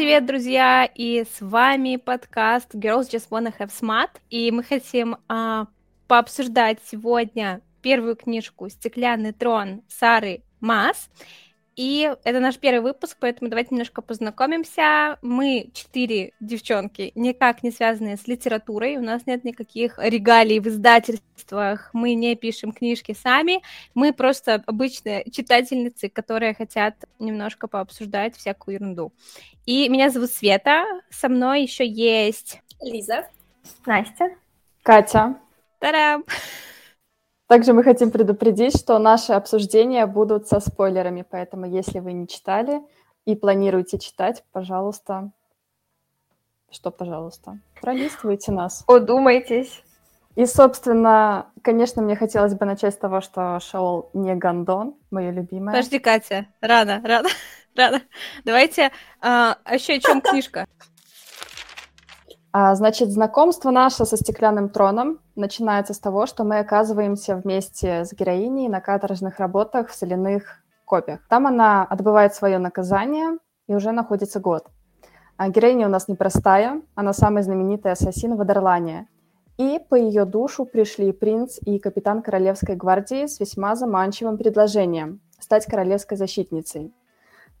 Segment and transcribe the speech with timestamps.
[0.00, 0.90] привет, друзья!
[0.94, 4.08] И с вами подкаст Girls Just Wanna Have Smart.
[4.30, 5.66] И мы хотим а,
[6.08, 11.10] пообсуждать сегодня первую книжку «Стеклянный трон» Сары Мас.
[11.80, 15.16] И это наш первый выпуск, поэтому давайте немножко познакомимся.
[15.22, 18.98] Мы четыре девчонки, никак не связанные с литературой.
[18.98, 21.88] У нас нет никаких регалий в издательствах.
[21.94, 23.62] Мы не пишем книжки сами.
[23.94, 29.14] Мы просто обычные читательницы, которые хотят немножко пообсуждать всякую ерунду.
[29.64, 30.84] И меня зовут Света.
[31.08, 33.26] Со мной еще есть Лиза.
[33.86, 34.36] Настя.
[34.82, 35.34] Катя.
[35.78, 36.26] Тарам!
[37.50, 42.80] Также мы хотим предупредить, что наши обсуждения будут со спойлерами, поэтому если вы не читали
[43.24, 45.32] и планируете читать, пожалуйста,
[46.70, 48.84] что, пожалуйста, пролистывайте нас.
[48.86, 49.82] Удумайтесь.
[50.36, 55.74] И, собственно, конечно, мне хотелось бы начать с того, что Шаол не Гандон, мое любимое.
[55.74, 57.30] Подожди, Катя, рано, рано,
[57.74, 58.00] рано.
[58.44, 60.68] Давайте, а, а еще о чем книжка?
[62.52, 68.12] А, значит, знакомство наше со «Стеклянным троном» начинается с того, что мы оказываемся вместе с
[68.12, 71.20] героиней на каторжных работах в соляных копиях.
[71.28, 74.66] Там она отбывает свое наказание и уже находится год.
[75.36, 79.06] А героиня у нас непростая, она самый знаменитый ассасин в Адерлане.
[79.56, 85.66] И по ее душу пришли принц и капитан Королевской гвардии с весьма заманчивым предложением– стать
[85.66, 86.92] королевской защитницей.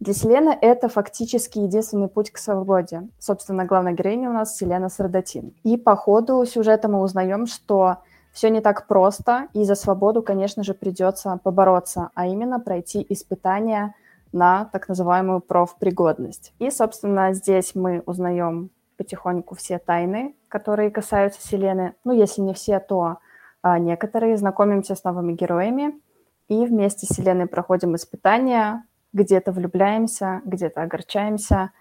[0.00, 3.08] Для Селены это фактически единственный путь к свободе.
[3.18, 5.54] Собственно, главная героиня у нас Селена Сардатин.
[5.62, 7.98] И по ходу сюжета мы узнаем, что
[8.32, 13.94] все не так просто, и за свободу, конечно же, придется побороться, а именно пройти испытания
[14.32, 16.54] на так называемую профпригодность.
[16.58, 21.94] И, собственно, здесь мы узнаем потихоньку все тайны, которые касаются Селены.
[22.04, 23.18] Ну, если не все, то
[23.60, 24.36] а, некоторые.
[24.38, 26.00] Знакомимся с новыми героями.
[26.48, 31.72] И вместе с Селеной проходим испытания, где-то влюбляемся, где-то огорчаемся.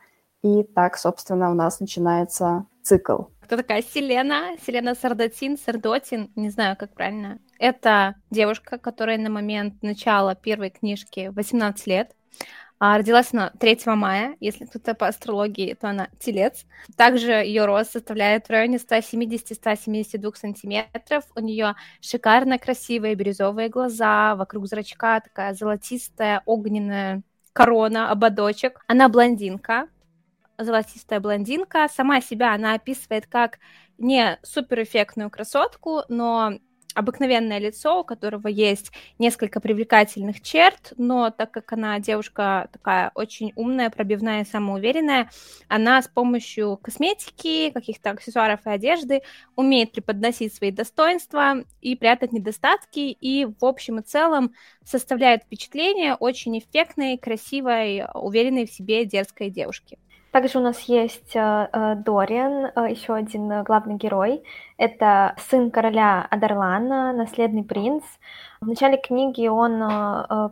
[0.42, 3.24] И так, собственно, у нас начинается цикл.
[3.42, 4.56] Кто такая Селена?
[4.66, 7.40] Селена Сардотин, Сардотин, не знаю, как правильно.
[7.58, 12.16] Это девушка, которая на момент начала первой книжки 18 лет.
[12.82, 16.66] А родилась она 3 мая, если кто-то по астрологии, то она телец.
[16.96, 21.26] Также ее рост составляет в районе 170-172 сантиметров.
[21.36, 27.22] У нее шикарно красивые бирюзовые глаза, вокруг зрачка такая золотистая огненная
[27.60, 28.80] корона, ободочек.
[28.88, 29.90] Она блондинка,
[30.58, 31.90] золотистая блондинка.
[31.90, 33.60] Сама себя она описывает как
[33.98, 36.54] не суперэффектную красотку, но
[36.96, 43.54] обыкновенное лицо, у которого есть несколько привлекательных черт, но так как она девушка такая очень
[43.56, 45.30] умная, пробивная, самоуверенная,
[45.68, 49.22] она с помощью косметики, каких-то аксессуаров и одежды
[49.56, 56.58] умеет преподносить свои достоинства и прятать недостатки, и в общем и целом составляет впечатление очень
[56.58, 60.00] эффектной, красивой, уверенной в себе дерзкой девушки.
[60.32, 64.44] Также у нас есть э, э, Дориан, э, еще один главный герой.
[64.78, 68.04] Это сын короля Адерлана, наследный принц.
[68.62, 69.80] В начале книги он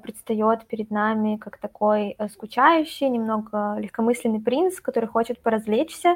[0.01, 6.15] предстает перед нами как такой скучающий, немного легкомысленный принц, который хочет поразвлечься.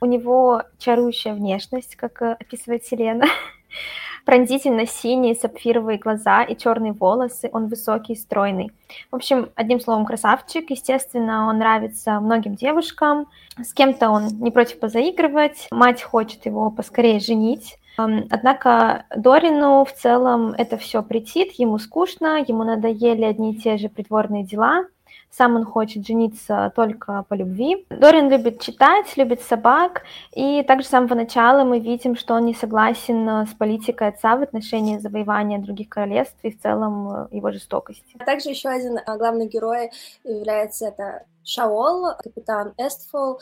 [0.00, 3.26] У него чарующая внешность, как описывает Селена.
[4.24, 8.72] пронзительно синие сапфировые глаза и черные волосы, он высокий и стройный.
[9.10, 10.70] В общем, одним словом, красавчик.
[10.70, 13.28] Естественно, он нравится многим девушкам.
[13.58, 15.68] С кем-то он не против позаигрывать.
[15.70, 17.78] Мать хочет его поскорее женить.
[17.96, 23.88] Однако Дорину в целом это все претит, ему скучно, ему надоели одни и те же
[23.88, 24.86] придворные дела,
[25.32, 27.86] сам он хочет жениться только по любви.
[27.88, 32.54] Дорин любит читать, любит собак, и также с самого начала мы видим, что он не
[32.54, 37.50] согласен э, с политикой отца в отношении завоевания других королевств и в целом э, его
[37.50, 38.16] жестокости.
[38.18, 39.90] А также еще один э, главный герой
[40.22, 43.40] является это Шаол, капитан Эстфол.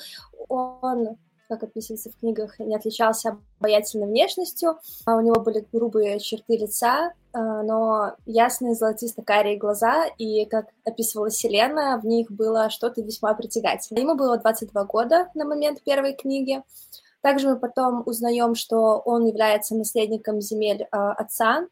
[0.48, 1.16] Он
[1.50, 4.78] как описывается в книгах, не отличался обаятельной внешностью.
[5.04, 11.28] А у него были грубые черты лица, а, но ясные золотисто-карие глаза, и, как описывала
[11.28, 14.02] Селена, в них было что-то весьма притягательное.
[14.02, 16.62] Ему было 22 года на момент первой книги.
[17.20, 21.66] Также мы потом узнаем, что он является наследником земель э, отца,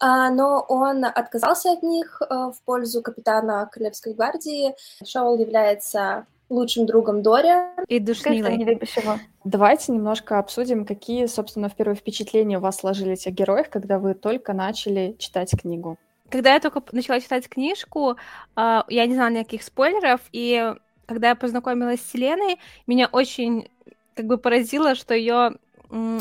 [0.00, 4.76] но он отказался от них в пользу капитана Королевской гвардии.
[5.04, 7.50] Шоул является лучшим другом Дори.
[7.88, 8.56] И душнилой.
[8.56, 9.18] не любишь его.
[9.44, 14.14] Давайте немножко обсудим, какие, собственно, в первые впечатления у вас сложились о героях, когда вы
[14.14, 15.98] только начали читать книгу.
[16.30, 18.16] Когда я только начала читать книжку,
[18.54, 20.74] а, я не знала никаких спойлеров, и
[21.06, 23.68] когда я познакомилась с Селеной, меня очень
[24.14, 25.52] как бы поразило, что ее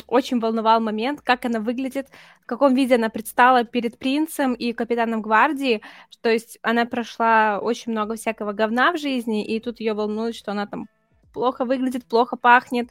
[0.08, 2.08] очень волновал момент, как она выглядит,
[2.42, 5.82] в каком виде она предстала перед принцем и капитаном гвардии.
[6.22, 10.52] То есть она прошла очень много всякого говна в жизни, и тут ее волнует, что
[10.52, 10.88] она там
[11.34, 12.90] плохо выглядит, плохо пахнет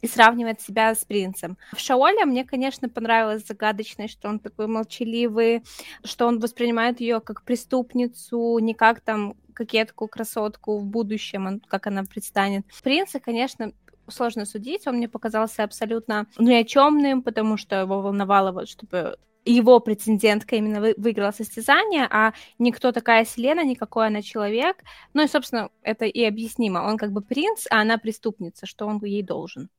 [0.00, 1.56] и сравнивает себя с принцем.
[1.72, 5.62] В Шаоле мне, конечно, понравилось загадочность, что он такой молчаливый,
[6.04, 12.04] что он воспринимает ее как преступницу, не как там кокетку, красотку в будущем, как она
[12.04, 12.64] предстанет.
[12.82, 13.72] Принца, конечно,
[14.10, 19.16] сложно судить, он мне показался абсолютно ни о чемным, потому что его волновало, вот, чтобы
[19.44, 24.76] его претендентка именно вы, выиграла состязание, а никто такая Селена, никакой она человек.
[25.14, 26.80] Ну и, собственно, это и объяснимо.
[26.80, 29.70] Он как бы принц, а она преступница, что он ей должен.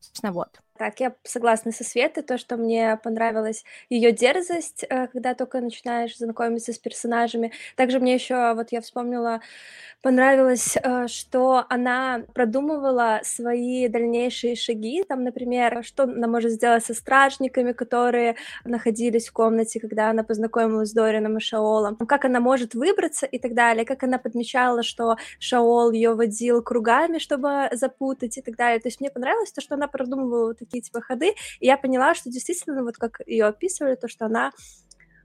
[0.00, 0.60] Собственно, вот.
[0.76, 6.16] Так, я согласна со Светой, то, что мне понравилась ее дерзость, э, когда только начинаешь
[6.18, 7.52] знакомиться с персонажами.
[7.76, 9.40] Также мне еще, вот я вспомнила,
[10.02, 16.94] понравилось, э, что она продумывала свои дальнейшие шаги, там, например, что она может сделать со
[16.94, 18.34] стражниками, которые
[18.64, 23.38] находились в комнате, когда она познакомилась с Дорином и Шаолом, как она может выбраться и
[23.38, 28.80] так далее, как она подмечала, что Шаол ее водил кругами, чтобы запутать и так далее.
[28.80, 32.14] То есть мне понравилось то, что она продумывала вот такие типа ходы, и я поняла,
[32.14, 34.52] что действительно, вот как ее описывали, то, что она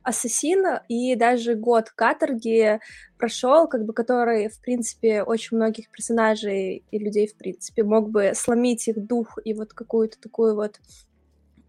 [0.03, 2.80] ассасин, и даже год каторги
[3.18, 8.31] прошел, как бы который, в принципе, очень многих персонажей и людей, в принципе, мог бы
[8.36, 10.80] сломить их дух и вот какую-то такую вот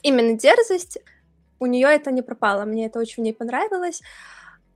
[0.02, 0.98] именно дерзость.
[1.58, 4.00] У нее это не пропало, мне это очень в ней понравилось.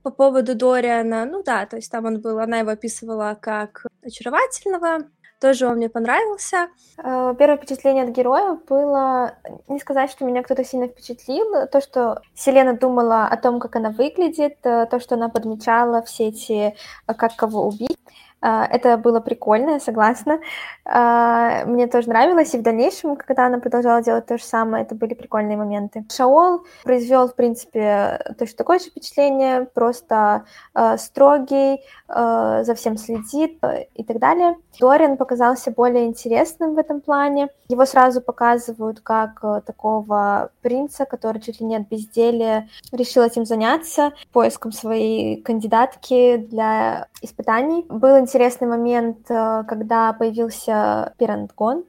[0.03, 5.09] По поводу Дориана, ну да, то есть там он был, она его описывала как очаровательного,
[5.45, 6.69] тоже он мне понравился.
[6.97, 9.35] Э, первое впечатление от героя было,
[9.67, 13.91] не сказать, что меня кто-то сильно впечатлил, то, что Селена думала о том, как она
[13.91, 16.73] выглядит, э, то, что она подмечала все эти,
[17.07, 17.99] э, как кого убить.
[18.41, 20.39] А, это было прикольно, я согласна.
[20.85, 24.93] А, мне тоже нравилось, и в дальнейшем, когда она продолжала делать то же самое, это
[24.93, 26.05] были прикольные моменты.
[26.11, 33.59] Шаол произвел, в принципе, точно такое же впечатление, просто а, строгий, за всем следит
[33.95, 34.57] и так далее.
[34.79, 37.49] Дориан показался более интересным в этом плане.
[37.67, 44.13] Его сразу показывают как такого принца, который чуть ли не от безделия решил этим заняться,
[44.31, 47.85] поиском своей кандидатки для испытаний.
[47.89, 51.85] Был интересный момент, э, когда появился Перентгон.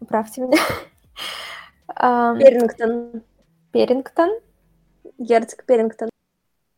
[0.00, 0.58] Поправьте меня.
[2.38, 3.22] Перингтон.
[3.70, 4.30] Перингтон.
[5.18, 6.10] Герцог Перингтон.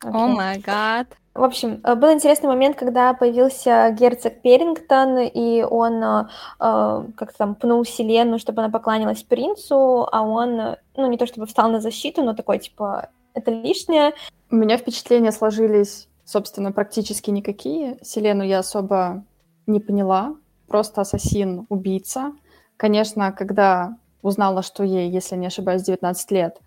[0.05, 1.07] О май гад.
[1.33, 6.27] В общем, э, был интересный момент, когда появился герцог Перингтон, и он э,
[6.59, 11.71] как-то там пнул Селену, чтобы она поклонилась принцу, а он, ну, не то чтобы встал
[11.71, 14.13] на защиту, но такой, типа, это лишнее.
[14.51, 17.99] У меня впечатления сложились собственно, практически никакие.
[18.03, 19.25] Селену я особо
[19.67, 20.37] не поняла.
[20.67, 22.33] Просто ассасин, убийца.
[22.77, 26.59] Конечно, когда узнала, что ей, если не ошибаюсь, 19 лет,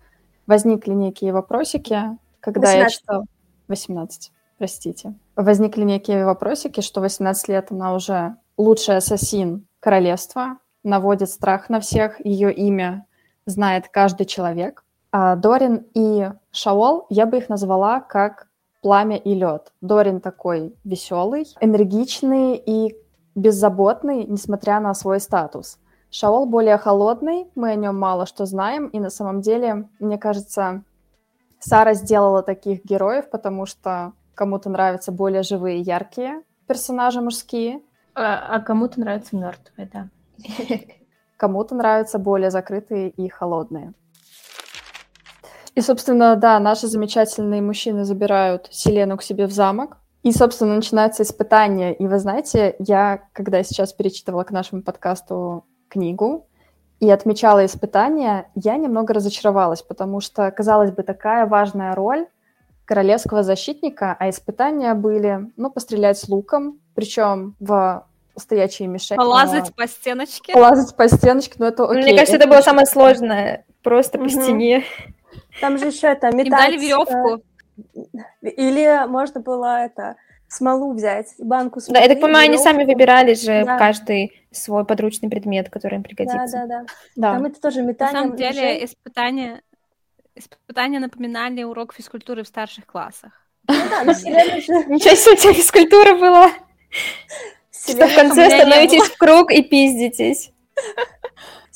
[0.46, 2.78] возникли некие вопросики, когда 18.
[2.78, 3.24] я читала...
[3.66, 5.14] 18, простите.
[5.36, 12.24] Возникли некие вопросики, что 18 лет она уже лучший ассасин королевства, наводит страх на всех,
[12.24, 13.06] ее имя
[13.44, 14.84] знает каждый человек.
[15.10, 18.47] А Дорин и Шаол, я бы их назвала как
[18.82, 19.72] пламя и лед.
[19.80, 22.96] Дорин такой веселый, энергичный и
[23.34, 25.78] беззаботный, несмотря на свой статус.
[26.10, 30.82] Шаол более холодный, мы о нем мало что знаем, и на самом деле, мне кажется,
[31.60, 37.80] Сара сделала таких героев, потому что кому-то нравятся более живые, яркие персонажи мужские.
[38.14, 40.08] А, а кому-то нравятся мертвые, да.
[41.36, 43.94] Кому-то нравятся более закрытые и холодные.
[45.78, 49.98] И, собственно, да, наши замечательные мужчины забирают Селену к себе в замок.
[50.24, 51.94] И, собственно, начинается испытание.
[51.94, 56.48] И вы знаете, я, когда сейчас перечитывала к нашему подкасту книгу
[56.98, 62.26] и отмечала испытания, я немного разочаровалась, потому что, казалось бы, такая важная роль
[62.84, 68.04] королевского защитника, а испытания были, ну, пострелять с луком, причем в
[68.36, 69.16] стоячие мишени.
[69.16, 70.54] Полазать по стеночке.
[70.54, 72.02] Полазать по стеночке, но это окей.
[72.02, 73.64] Мне кажется, это, это было самое сложное.
[73.84, 74.82] Просто по стене.
[75.60, 76.46] Там же еще это метать...
[76.46, 77.42] Им дали веревку.
[78.42, 80.16] Э, или можно было это
[80.48, 81.98] смолу взять, банку смолы.
[81.98, 83.78] Да, я так понимаю, они сами выбирали же да.
[83.78, 86.46] каждый свой подручный предмет, который им пригодится.
[86.52, 86.86] Да, да, да.
[87.16, 87.32] да.
[87.34, 88.14] Там это тоже метание.
[88.14, 89.62] На самом деле испытания,
[90.34, 93.32] испытания напоминали урок физкультуры в старших классах.
[93.68, 94.12] Ну да, но.
[94.88, 96.50] Ничего себе, у тебя физкультура была.
[97.70, 100.52] Что в конце становитесь в круг и пиздитесь.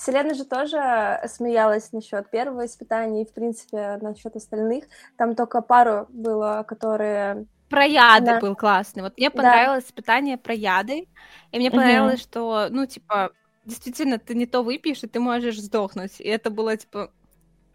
[0.04, 4.86] Селена же тоже смеялась насчет первого испытания и, в принципе, насчет остальных.
[5.16, 7.46] Там только пару было, которые...
[7.68, 8.40] Про яды да.
[8.40, 9.02] был классный.
[9.02, 9.88] Вот мне понравилось да.
[9.90, 11.06] испытание про яды,
[11.52, 12.28] и мне понравилось, угу.
[12.28, 13.30] что, ну, типа,
[13.64, 16.20] действительно, ты не то выпьешь, и ты можешь сдохнуть.
[16.20, 17.10] И это было, типа,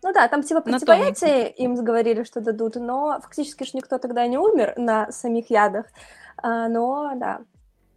[0.03, 4.38] ну да, там типа противоядие им говорили, что дадут, но фактически же никто тогда не
[4.38, 5.86] умер на самих ядах.
[6.38, 7.41] А, но да,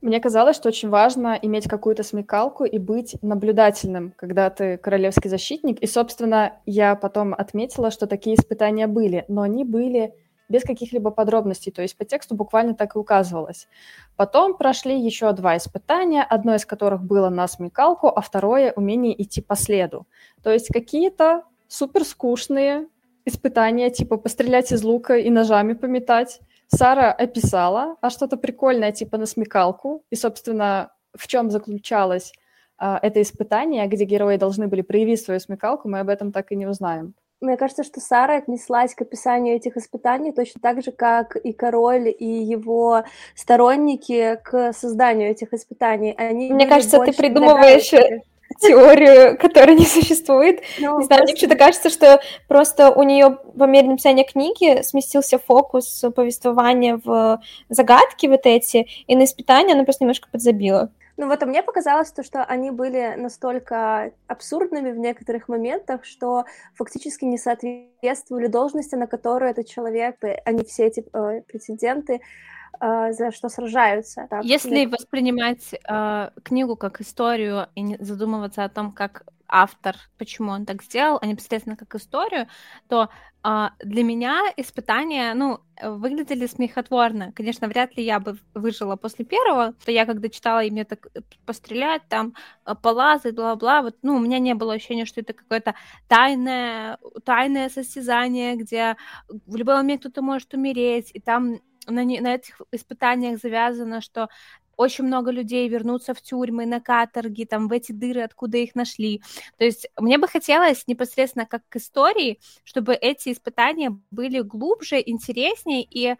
[0.00, 5.78] Мне казалось, что очень важно иметь какую-то смекалку и быть наблюдательным, когда ты королевский защитник.
[5.80, 10.14] И, собственно, я потом отметила, что такие испытания были, но они были
[10.48, 13.68] без каких-либо подробностей, то есть по тексту буквально так и указывалось.
[14.16, 19.40] Потом прошли еще два испытания, одно из которых было на смекалку, а второе— умение идти
[19.40, 20.06] по следу.
[20.42, 22.88] То есть какие-то супер скучные
[23.24, 26.40] испытания, типа пострелять из лука и ножами пометать,
[26.72, 30.04] Сара описала, а что-то прикольное типа на смекалку.
[30.10, 32.32] И, собственно, в чем заключалось
[32.78, 36.56] а, это испытание, где герои должны были проявить свою смекалку, мы об этом так и
[36.56, 37.14] не узнаем.
[37.40, 42.14] Мне кажется, что Сара отнеслась к описанию этих испытаний точно так же, как и король
[42.16, 46.14] и его сторонники к созданию этих испытаний.
[46.16, 47.92] Они Мне кажется, ты придумываешь
[48.58, 50.60] теорию, которая не существует.
[50.78, 55.38] Ну, не знаю, мне почему-то кажется, что просто у нее по мере написания книги сместился
[55.38, 60.90] фокус повествования в загадки вот эти, и на испытания она просто немножко подзабила.
[61.16, 66.46] Ну вот, а мне показалось то, что они были настолько абсурдными в некоторых моментах, что
[66.74, 70.16] фактически не соответствовали должности, на которую этот человек,
[70.46, 72.22] они все эти э, претенденты,
[72.80, 74.26] за что сражаются.
[74.30, 74.88] Так, Если мне...
[74.88, 80.82] воспринимать э, книгу как историю и не задумываться о том, как автор, почему он так
[80.82, 82.46] сделал, а непосредственно как историю,
[82.88, 83.08] то
[83.44, 87.32] э, для меня испытания, ну, выглядели смехотворно.
[87.32, 91.08] Конечно, вряд ли я бы выжила после первого, то я когда читала, и мне так
[91.14, 92.34] э, пострелять, там,
[92.64, 95.74] э, полазать, бла-бла, вот, ну, у меня не было ощущения, что это какое-то
[96.06, 98.96] тайное, тайное состязание, где
[99.28, 104.28] в любой момент кто-то может умереть, и там на, не, на этих испытаниях завязано, что
[104.76, 109.20] очень много людей вернутся в тюрьмы, на каторги, там, в эти дыры, откуда их нашли.
[109.58, 115.82] То есть мне бы хотелось непосредственно как к истории, чтобы эти испытания были глубже, интереснее
[115.82, 116.16] и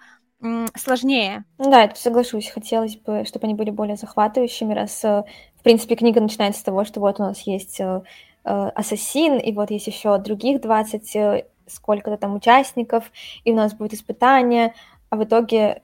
[0.75, 1.45] сложнее.
[1.59, 2.49] Да, это соглашусь.
[2.49, 5.25] Хотелось бы, чтобы они были более захватывающими, раз, э,
[5.57, 8.03] в принципе, книга начинается с того, что вот у нас есть э,
[8.45, 13.13] э, ассасин, и вот есть еще других 20 сколько-то там участников,
[13.45, 14.75] и у нас будет испытание,
[15.11, 15.83] а в итоге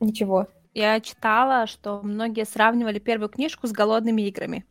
[0.00, 0.48] ничего.
[0.74, 4.66] Я читала, что многие сравнивали первую книжку с голодными играми.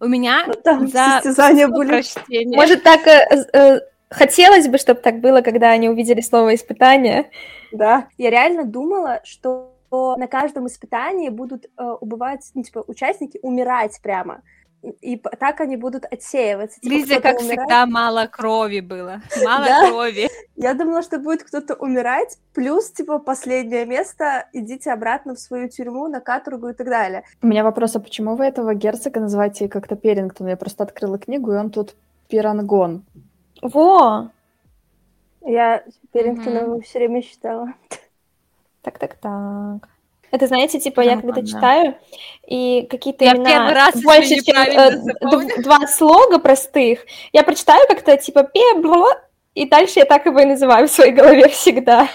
[0.00, 2.02] У меня ну, там за состязания были.
[2.02, 2.56] Чтения.
[2.56, 7.30] Может, так э, э, хотелось бы, чтобы так было, когда они увидели слово испытание.
[7.72, 8.08] Да.
[8.16, 14.42] Я реально думала, что на каждом испытании будут э, убывать, ну, типа, участники умирать прямо
[15.00, 16.80] и так они будут отсеиваться.
[16.80, 17.60] Типа, Лиза, как умирает.
[17.60, 19.20] всегда, мало крови было.
[19.44, 19.88] Мало да?
[19.88, 20.28] крови.
[20.56, 26.08] Я думала, что будет кто-то умирать, плюс, типа, последнее место, идите обратно в свою тюрьму,
[26.08, 27.24] на каторгу и так далее.
[27.42, 30.48] У меня вопрос, а почему вы этого герцога называете как-то Перингтон?
[30.48, 31.94] Я просто открыла книгу, и он тут
[32.28, 33.04] Пирангон.
[33.62, 34.30] Во!
[35.42, 36.80] Я Перингтона mm-hmm.
[36.82, 37.72] все время считала.
[38.82, 39.88] Так-так-так.
[40.30, 41.94] Это, знаете, типа, я когда читаю,
[42.46, 47.00] и какие-то я имена раз больше, чем э, два слога простых,
[47.32, 49.08] я прочитаю как-то, типа, пебло,
[49.54, 52.08] и дальше я так его и называю в своей голове всегда.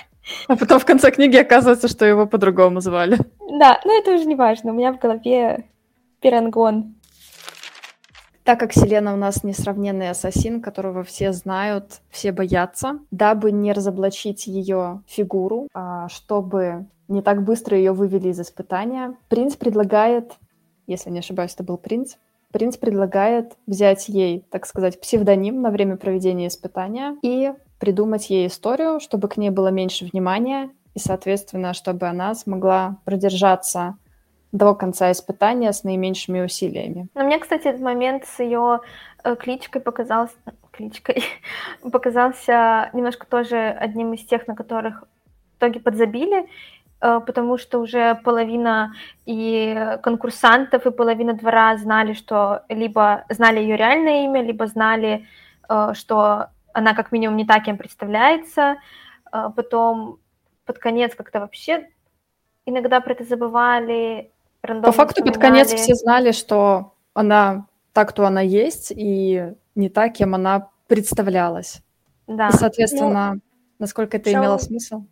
[0.47, 3.17] А потом в конце книги оказывается, что его по-другому звали.
[3.39, 5.65] Да, но это уже не важно, у меня в голове
[6.21, 6.95] пирангон.
[8.43, 14.47] Так как Селена у нас несравненный ассасин, которого все знают, все боятся, дабы не разоблачить
[14.47, 19.15] ее фигуру, а чтобы не так быстро ее вывели из испытания.
[19.29, 20.33] Принц предлагает,
[20.87, 22.15] если не ошибаюсь, это был принц,
[22.51, 28.99] принц предлагает взять ей, так сказать, псевдоним на время проведения испытания и придумать ей историю,
[28.99, 33.97] чтобы к ней было меньше внимания и, соответственно, чтобы она смогла продержаться
[34.51, 37.07] до конца испытания с наименьшими усилиями.
[37.15, 38.81] Но мне, кстати, этот момент с ее
[39.23, 40.35] э, кличкой показался
[40.71, 41.23] кличкой
[41.91, 45.03] показался немножко тоже одним из тех, на которых
[45.53, 46.47] в итоге подзабили,
[47.01, 48.93] потому что уже половина
[49.25, 55.25] и конкурсантов, и половина двора знали, что либо знали ее реальное имя, либо знали,
[55.67, 58.77] э, что она как минимум не так им представляется.
[59.33, 60.19] Э, потом
[60.65, 61.89] под конец как-то вообще
[62.65, 64.31] иногда про это забывали.
[64.61, 70.13] По факту под конец все знали, что она так, кто она есть, и не так,
[70.13, 71.81] кем она представлялась.
[72.27, 72.49] Да.
[72.49, 73.41] И, соответственно, ну,
[73.79, 75.03] насколько это имело смысл?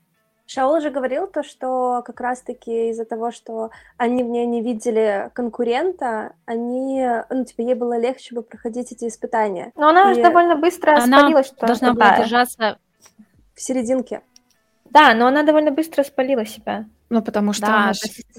[0.52, 5.30] Шаул же говорил то, что как раз-таки из-за того, что они в ней не видели
[5.34, 9.72] конкурента, они, ну, типа, ей было легче бы проходить эти испытания.
[9.76, 10.16] Но она и...
[10.16, 12.80] же довольно быстро она спалилась, что должна была держаться
[13.54, 14.22] в серединке.
[14.86, 16.86] Да, но она довольно быстро спалила себя.
[17.12, 17.94] Ну, потому что да, она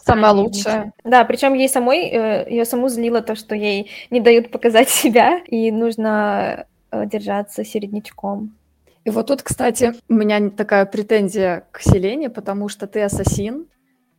[0.05, 0.93] самая лучшая.
[1.05, 5.39] Да, причем ей самой, э, ее саму злило то, что ей не дают показать себя,
[5.47, 8.57] и нужно э, держаться середнячком.
[9.05, 13.67] И вот тут, кстати, у меня такая претензия к Селене, потому что ты ассасин,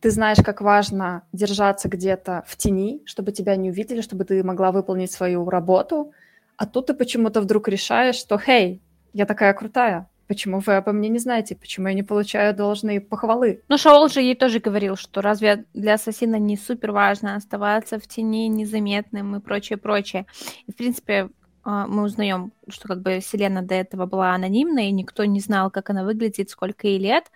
[0.00, 4.72] ты знаешь, как важно держаться где-то в тени, чтобы тебя не увидели, чтобы ты могла
[4.72, 6.12] выполнить свою работу,
[6.56, 11.10] а тут ты почему-то вдруг решаешь, что «Хей, я такая крутая, Почему вы обо мне
[11.10, 11.54] не знаете?
[11.54, 13.60] Почему я не получаю должные похвалы?
[13.68, 18.06] Ну, Шаол же ей тоже говорил, что разве для ассасина не супер важно оставаться в
[18.06, 20.24] тени незаметным и прочее, прочее.
[20.66, 21.28] В принципе,
[21.64, 25.90] мы узнаем, что как бы Селена до этого была анонимной, и никто не знал, как
[25.90, 27.30] она выглядит, сколько ей лет.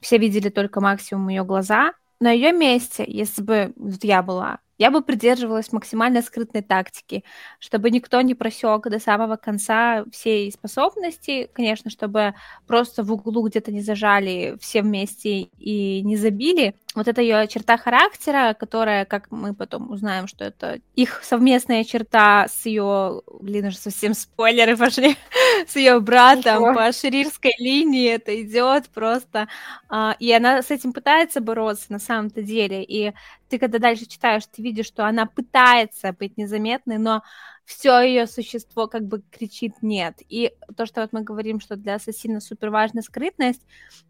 [0.00, 1.92] Все видели только максимум ее глаза.
[2.20, 7.22] На ее месте, если бы вот я была, я бы придерживалась максимально скрытной тактики,
[7.60, 12.34] чтобы никто не просек до самого конца всей способности, конечно, чтобы
[12.66, 16.74] просто в углу где-то не зажали все вместе и не забили.
[16.96, 22.48] Вот это ее черта характера, которая, как мы потом узнаем, что это их совместная черта
[22.48, 25.16] с ее, блин, уже совсем спойлеры пошли,
[25.68, 26.74] с ее братом Ничего.
[26.74, 29.46] по шерирской линии это идет просто.
[29.88, 32.82] А, и она с этим пытается бороться на самом-то деле.
[32.82, 33.12] И
[33.52, 37.22] ты когда дальше читаешь, ты видишь, что она пытается быть незаметной, но
[37.64, 40.16] все ее существо как бы кричит нет.
[40.28, 43.62] И то, что вот мы говорим, что для ассасина супер важна скрытность,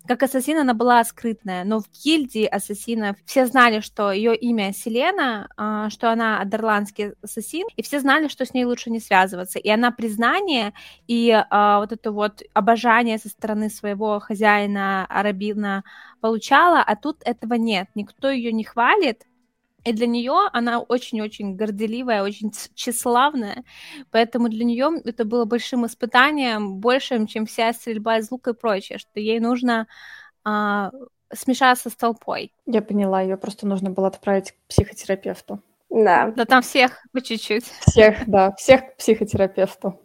[0.06, 5.48] как ассасин она была скрытная, но в гильдии ассасинов все знали, что ее имя Селена,
[5.56, 9.58] а, что она адерландский ассасин, и все знали, что с ней лучше не связываться.
[9.58, 10.72] И она признание
[11.06, 15.84] и а, вот это вот обожание со стороны своего хозяина Арабина
[16.20, 17.88] получала, а тут этого нет.
[17.94, 19.26] Никто ее не хвалит,
[19.84, 23.64] и для нее она очень-очень горделивая, очень тщеславная,
[24.10, 28.98] поэтому для нее это было большим испытанием, большим, чем вся стрельба из лука и прочее,
[28.98, 29.88] что ей нужно
[30.44, 30.90] а,
[31.32, 32.52] смешаться с толпой.
[32.66, 35.60] Я поняла, ее просто нужно было отправить к психотерапевту.
[35.90, 36.32] Да.
[36.34, 37.64] Да там всех по чуть-чуть.
[37.80, 40.00] Всех, да, всех к психотерапевту.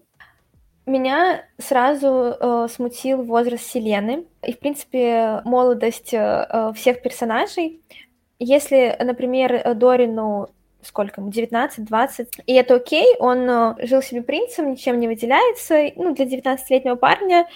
[0.86, 2.08] Меня сразу
[2.40, 7.82] э, смутил возраст Селены и, в принципе, молодость э, всех персонажей.
[8.40, 10.50] Если, например, Дорину
[10.82, 16.14] сколько ему, 19-20, и это окей, он э, жил себе принцем, ничем не выделяется, ну,
[16.16, 17.48] для 19-летнего парня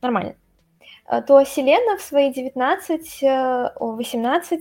[0.00, 0.34] нормально.
[1.08, 4.58] Э, то Селена в свои 19-18 э,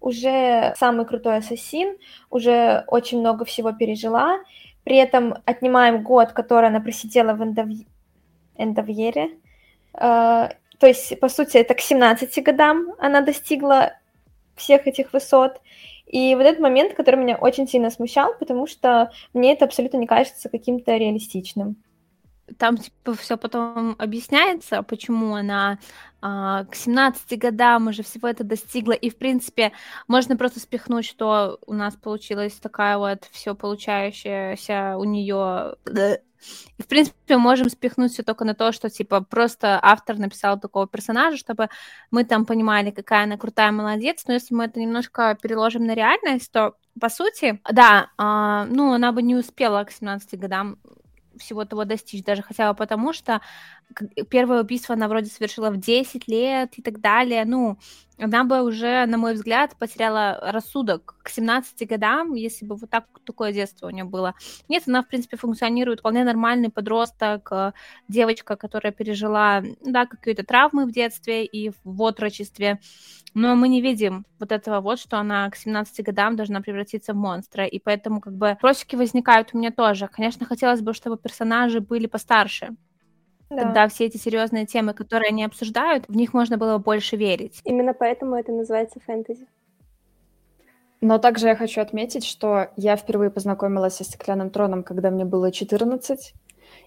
[0.00, 1.96] уже самый крутой ассасин,
[2.30, 4.38] уже очень много всего пережила,
[4.84, 7.68] при этом отнимаем год, который она просидела в эндов...
[8.56, 9.30] эндовьере,
[9.92, 13.92] то есть, по сути, это к 17 годам она достигла
[14.56, 15.60] всех этих высот.
[16.06, 20.06] И вот этот момент, который меня очень сильно смущал, потому что мне это абсолютно не
[20.06, 21.76] кажется каким-то реалистичным.
[22.58, 25.78] Там типа все потом объясняется, почему она
[26.20, 28.92] а, к 17 годам уже всего это достигла.
[28.92, 29.72] И, в принципе,
[30.06, 35.76] можно просто спихнуть, что у нас получилась такая вот все получающаяся у нее
[36.78, 40.86] и, в принципе, можем спихнуть все только на то, что, типа, просто автор написал такого
[40.86, 41.68] персонажа, чтобы
[42.10, 44.24] мы там понимали, какая она крутая, молодец.
[44.26, 49.12] Но если мы это немножко переложим на реальность, то, по сути, да, э, ну, она
[49.12, 50.78] бы не успела к 17 годам
[51.38, 53.40] всего того достичь, даже хотя бы потому, что
[54.28, 57.44] первое убийство она вроде совершила в 10 лет и так далее.
[57.44, 57.78] Ну,
[58.18, 63.06] она бы уже, на мой взгляд, потеряла рассудок к 17 годам, если бы вот так,
[63.24, 64.34] такое детство у нее было.
[64.68, 67.72] Нет, она, в принципе, функционирует вполне нормальный подросток, э,
[68.08, 72.80] девочка, которая пережила, да, какие-то травмы в детстве и в отрочестве,
[73.34, 77.16] но мы не видим вот этого вот, что она к 17 годам должна превратиться в
[77.16, 80.08] монстра, и поэтому как бы просики возникают у меня тоже.
[80.08, 82.76] Конечно, хотелось бы, чтобы персонажи были постарше,
[83.56, 83.62] да.
[83.62, 87.60] Тогда все эти серьезные темы, которые они обсуждают, в них можно было больше верить.
[87.64, 89.46] Именно поэтому это называется фэнтези.
[91.00, 95.50] Но также я хочу отметить, что я впервые познакомилась со «Стеклянным троном», когда мне было
[95.50, 96.32] 14,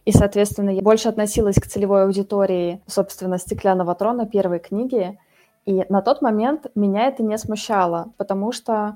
[0.05, 5.19] и, соответственно, я больше относилась к целевой аудитории, собственно, «Стеклянного трона» первой книги,
[5.65, 8.95] и на тот момент меня это не смущало, потому что,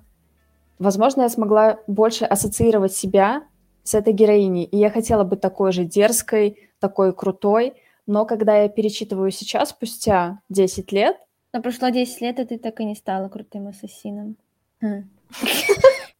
[0.77, 3.43] возможно, я смогла больше ассоциировать себя
[3.83, 7.73] с этой героиней, и я хотела быть такой же дерзкой, такой крутой,
[8.07, 11.17] но когда я перечитываю сейчас, спустя 10 лет...
[11.53, 14.35] Но прошло 10 лет, и ты так и не стала крутым ассасином.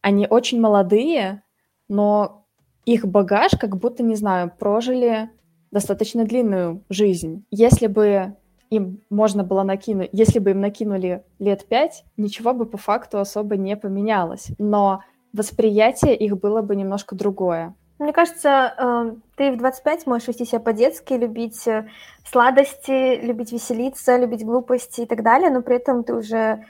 [0.02, 1.42] Они очень молодые,
[1.88, 2.46] но
[2.84, 5.30] их багаж как будто, не знаю, прожили
[5.70, 7.44] достаточно длинную жизнь.
[7.50, 8.36] Если бы
[8.70, 13.56] им можно было накинуть, если бы им накинули лет пять, ничего бы по факту особо
[13.56, 14.48] не поменялось.
[14.58, 17.74] Но восприятие их было бы немножко другое.
[18.00, 21.86] Мне кажется, э, ты в 25 можешь вести себя по-детски, любить э,
[22.24, 26.64] сладости, любить веселиться, любить глупости и так далее, но при этом ты уже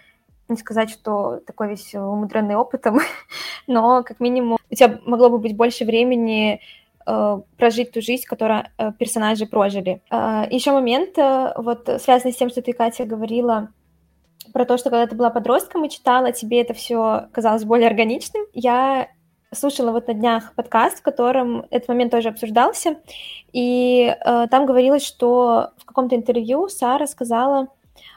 [0.49, 2.99] не сказать, что такой весь умудренный опытом,
[3.69, 6.61] но как минимум у тебя могло бы быть больше времени
[7.07, 8.65] э, прожить ту жизнь, которую
[8.99, 10.03] персонажи прожили.
[10.11, 13.69] Еще момент, вот связанный с тем, что ты, Катя, говорила
[14.53, 18.47] про то, что когда ты была подростком и читала, тебе это все казалось более органичным.
[18.53, 19.07] Я
[19.53, 22.97] слушала вот на днях подкаст, в котором этот момент тоже обсуждался,
[23.53, 27.69] и э, там говорилось, что в каком-то интервью Сара сказала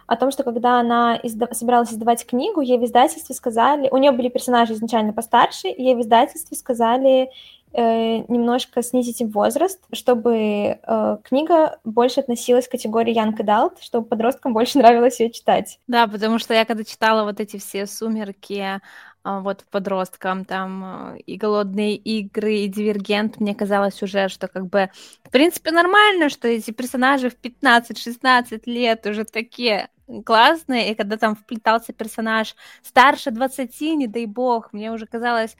[0.05, 4.11] о том, что когда она изда- собиралась издавать книгу, ей в издательстве сказали, у нее
[4.11, 7.31] были персонажи изначально постарше, ей в издательстве сказали
[7.73, 10.35] э, немножко снизить им возраст, чтобы
[10.81, 15.79] э, книга больше относилась к категории Young Adult, чтобы подросткам больше нравилось ее читать.
[15.87, 18.81] Да, потому что я когда читала вот эти все «Сумерки»,
[19.23, 24.89] вот подросткам, там, а, и «Голодные игры», и «Дивергент», мне казалось уже, что как бы,
[25.23, 29.89] в принципе, нормально, что эти персонажи в 15-16 лет уже такие
[30.25, 35.55] классные, и когда там вплетался персонаж старше 20, не дай бог, мне уже казалось,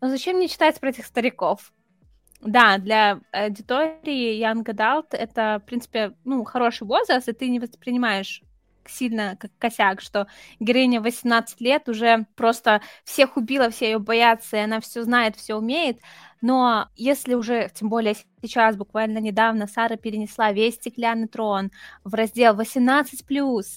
[0.00, 1.72] ну зачем мне читать про этих стариков?
[2.40, 8.42] Да, для аудитории Young Adult это, в принципе, ну, хороший возраст, и ты не воспринимаешь
[8.90, 10.26] сильно как косяк, что
[10.60, 15.54] героиня 18 лет уже просто всех убила, все ее боятся, и она все знает, все
[15.56, 15.98] умеет.
[16.40, 21.70] Но если уже, тем более сейчас, буквально недавно, Сара перенесла весь стеклянный трон
[22.04, 23.04] в раздел 18+,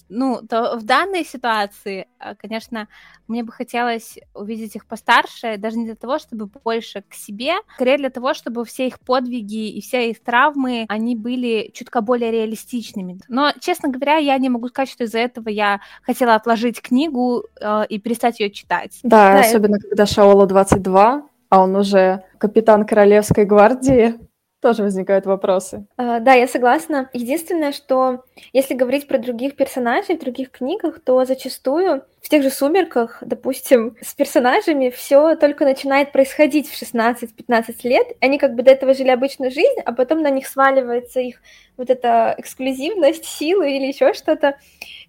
[0.09, 2.87] ну, то в данной ситуации, а, конечно,
[3.27, 7.97] мне бы хотелось увидеть их постарше, даже не для того, чтобы больше к себе, скорее
[7.97, 13.19] для того, чтобы все их подвиги и все их травмы, они были чутка более реалистичными.
[13.27, 17.85] Но, честно говоря, я не могу сказать, что из-за этого я хотела отложить книгу э,
[17.89, 18.99] и перестать ее читать.
[19.03, 19.87] Да, да особенно это...
[19.87, 24.15] когда Шаола 22, а он уже капитан Королевской гвардии,
[24.61, 25.87] тоже возникают вопросы.
[25.97, 27.09] Uh, да, я согласна.
[27.13, 32.51] Единственное, что если говорить про других персонажей в других книгах, то зачастую в тех же
[32.51, 38.07] «Сумерках», допустим, с персонажами все только начинает происходить в 16-15 лет.
[38.21, 41.41] Они как бы до этого жили обычную жизнь, а потом на них сваливается их
[41.75, 44.57] вот эта эксклюзивность, силы или еще что-то,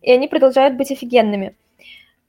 [0.01, 1.55] и они продолжают быть офигенными.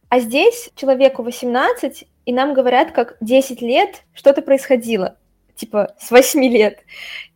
[0.09, 5.17] А здесь человеку 18, и нам говорят, как 10 лет что-то происходило,
[5.55, 6.79] типа с 8 лет.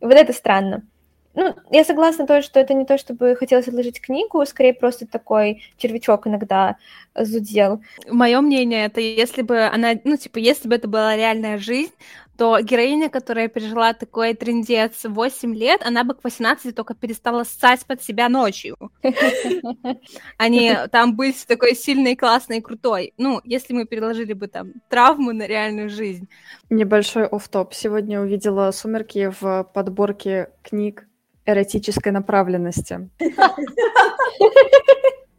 [0.00, 0.82] Вот это странно.
[1.34, 5.62] Ну, я согласна тоже, что это не то, чтобы хотелось отложить книгу, скорее просто такой
[5.76, 6.76] червячок иногда
[7.14, 7.80] зудел.
[8.08, 11.92] Мое мнение, это если бы она, ну, типа, если бы это была реальная жизнь,
[12.38, 17.84] то героиня, которая пережила такой трендец 8 лет, она бы к 18 только перестала ссать
[17.84, 18.76] под себя ночью.
[20.36, 23.12] А не там быть такой сильной, классной, крутой.
[23.18, 26.28] Ну, если мы переложили бы там травмы на реальную жизнь.
[26.70, 27.74] Небольшой оф-топ.
[27.74, 31.08] Сегодня увидела «Сумерки» в подборке книг
[31.44, 33.10] эротической направленности.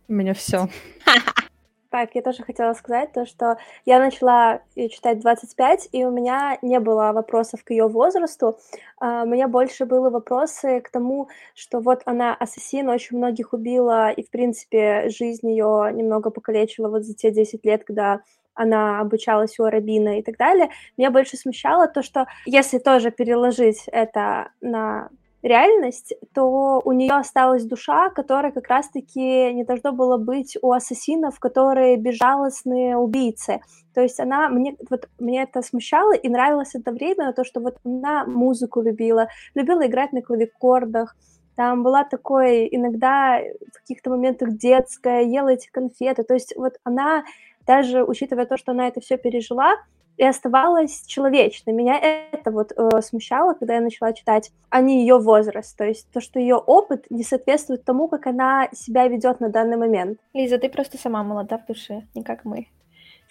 [0.10, 0.68] У меня все.
[1.90, 6.80] Так, я тоже хотела сказать то, что я начала читать 25, и у меня не
[6.80, 8.60] было вопросов к ее возрасту.
[9.02, 14.12] Uh, у меня больше были вопросы к тому, что вот она ассасин, очень многих убила,
[14.12, 18.20] и, в принципе, жизнь ее немного покалечила вот за те 10 лет, когда
[18.54, 20.70] она обучалась у Арабина и так далее.
[20.96, 25.10] Меня больше смущало то, что если тоже переложить это на
[25.42, 31.40] реальность, то у нее осталась душа, которая как раз-таки не должно было быть у ассасинов,
[31.40, 33.62] которые безжалостные убийцы.
[33.94, 38.26] То есть она, мне, вот, мне это смущало и нравилось одновременно то, что вот она
[38.26, 41.16] музыку любила, любила играть на клавикордах,
[41.56, 43.42] там была такой иногда
[43.74, 47.26] в каких-то моментах детская, ела эти конфеты, то есть вот она,
[47.68, 49.76] даже учитывая то, что она это все пережила,
[50.20, 51.74] и оставалась человечной.
[51.74, 55.78] Меня это вот э, смущало, когда я начала читать, а не ее возраст.
[55.78, 59.78] То есть то, что ее опыт не соответствует тому, как она себя ведет на данный
[59.78, 60.20] момент.
[60.34, 62.68] Лиза, ты просто сама молода в душе, не как мы.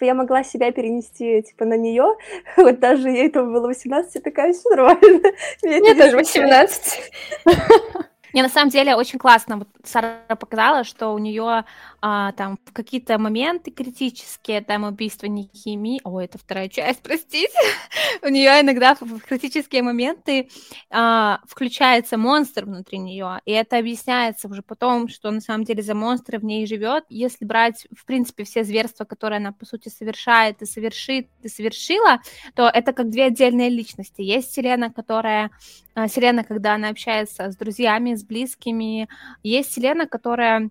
[0.01, 2.17] Я могла себя перенести, типа, на нее,
[2.57, 5.31] вот даже ей там было 18, я такая, все нормально.
[5.63, 7.13] Мне тоже 18.
[8.33, 9.59] Не, на самом деле очень классно.
[9.59, 11.65] Вот Сара показала, что у нее
[12.01, 17.59] а, там какие-то моменты критические, там убийство Нехими, ой, это вторая часть, простите,
[18.29, 20.49] у нее иногда в критические моменты
[20.91, 25.95] а, включается монстр внутри нее, и это объясняется уже потом, что на самом деле за
[25.95, 27.05] монстр в ней живет.
[27.09, 32.21] Если брать, в принципе, все зверства, которые она, по сути, совершает и совершит, и совершила,
[32.55, 34.21] то это как две отдельные личности.
[34.21, 35.51] Есть Селена, которая
[35.95, 39.09] а, Селена, когда она общается с друзьями, с близкими.
[39.43, 40.71] Есть Селена, которая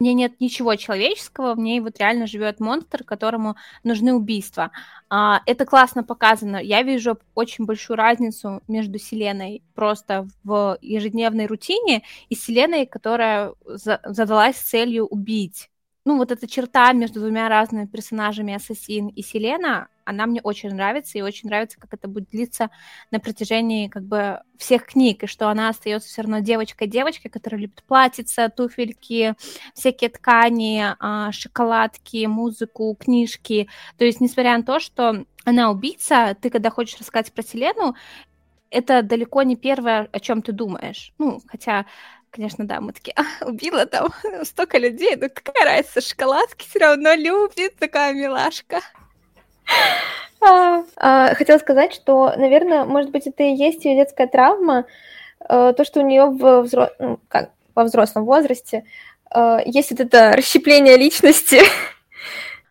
[0.00, 4.70] в ней нет ничего человеческого, в ней вот реально живет монстр, которому нужны убийства.
[5.10, 6.56] А, это классно показано.
[6.56, 14.56] Я вижу очень большую разницу между Селеной просто в ежедневной рутине и Селеной, которая задалась
[14.56, 15.68] целью убить.
[16.06, 21.18] Ну, вот эта черта между двумя разными персонажами, Ассасин и Селена, она мне очень нравится,
[21.18, 22.70] и очень нравится, как это будет длиться
[23.10, 27.82] на протяжении как бы всех книг, и что она остается все равно девочкой-девочкой, которая любит
[27.86, 29.34] платьица, туфельки,
[29.74, 33.68] всякие ткани, а, шоколадки, музыку, книжки.
[33.96, 37.94] То есть, несмотря на то, что она убийца, ты, когда хочешь рассказать про Селену,
[38.70, 41.12] это далеко не первое, о чем ты думаешь.
[41.18, 41.86] Ну, хотя
[42.30, 44.08] Конечно, да, мы такие, а, убила там
[44.44, 48.80] столько людей, ну какая разница, шоколадки все равно любит, такая милашка.
[50.42, 54.86] А, а, хотела сказать, что, наверное, может быть, это и есть ее детская травма,
[55.40, 56.90] э, то, что у нее в взро...
[56.98, 58.84] ну, как, во взрослом возрасте
[59.34, 61.60] э, есть вот это расщепление личности,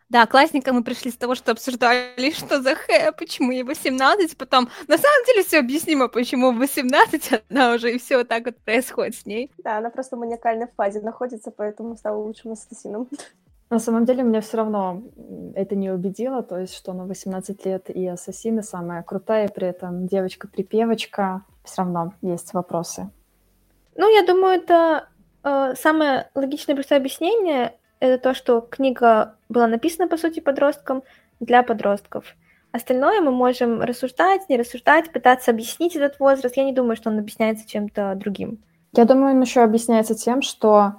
[0.10, 4.70] Да, классненько мы пришли с того, что обсуждали, что за хэ, почему ей 18, потом
[4.88, 9.16] на самом деле все объяснимо, почему 18, она уже и все вот так вот происходит
[9.16, 9.52] с ней.
[9.60, 13.08] Да, она просто в маниакальной фазе находится, поэтому стала лучшим ассасином.
[13.70, 15.04] На самом деле меня все равно
[15.54, 20.08] это не убедило, то есть что на 18 лет и ассасины самая крутая, при этом
[20.08, 23.10] девочка-припевочка, все равно есть вопросы.
[23.96, 25.08] Ну, я думаю, это
[25.44, 31.04] э, самое логичное простое объяснение это то, что книга была написана, по сути, подросткам
[31.40, 32.36] для подростков.
[32.72, 36.56] Остальное мы можем рассуждать, не рассуждать, пытаться объяснить этот возраст.
[36.56, 38.64] Я не думаю, что он объясняется чем-то другим.
[38.94, 40.94] Я думаю, он еще объясняется тем, что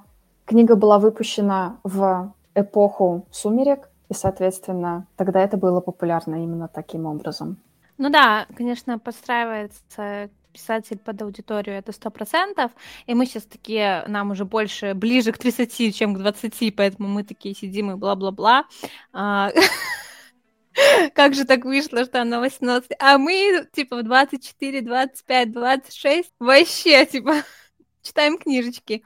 [0.45, 7.57] книга была выпущена в эпоху сумерек, и, соответственно, тогда это было популярно именно таким образом.
[7.97, 12.71] Ну да, конечно, подстраивается писатель под аудиторию, это сто процентов.
[13.05, 17.23] И мы сейчас такие, нам уже больше, ближе к 30, чем к 20, поэтому мы
[17.23, 18.65] такие сидим и бла-бла-бла.
[19.13, 19.51] А,
[21.13, 22.91] как же так вышло, что она 18?
[22.99, 27.35] А мы, типа, в 24, 25, 26 вообще, типа,
[28.01, 29.03] читаем книжечки.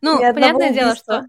[0.00, 1.26] Ну, понятное дело, что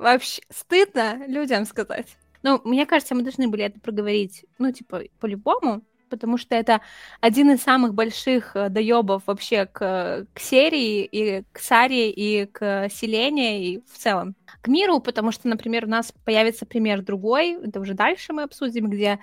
[0.00, 2.08] вообще стыдно людям сказать.
[2.42, 6.80] Ну, мне кажется, мы должны были это проговорить, ну, типа, по-любому, потому что это
[7.20, 12.88] один из самых больших э, доебов вообще к, к серии, и к Саре, и к
[12.90, 17.78] Селене, и в целом к миру, потому что, например, у нас появится пример другой, это
[17.80, 19.20] уже дальше мы обсудим, где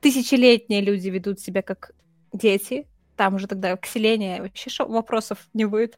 [0.00, 1.92] тысячелетние люди ведут себя как
[2.32, 2.86] дети,
[3.16, 5.96] там уже тогда к Селене вообще шо- вопросов не будет.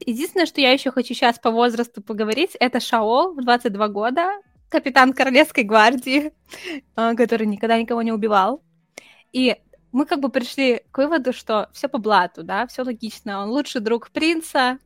[0.00, 4.32] Единственное, что я еще хочу сейчас по возрасту поговорить, это Шаол в 22 года,
[4.68, 6.32] капитан Королевской гвардии,
[6.96, 8.62] э, который никогда никого не убивал.
[9.32, 9.56] И
[9.92, 13.42] мы как бы пришли к выводу, что все по блату, да, все логично.
[13.42, 14.78] Он лучший друг принца,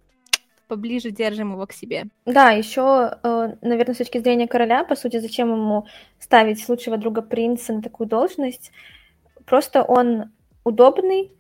[0.69, 2.05] поближе держим его к себе.
[2.27, 5.87] Да, еще, э, наверное, с точки зрения короля, по сути, зачем ему
[6.21, 8.71] ставить лучшего друга принца на такую должность?
[9.47, 10.31] Просто он
[10.63, 11.33] удобный,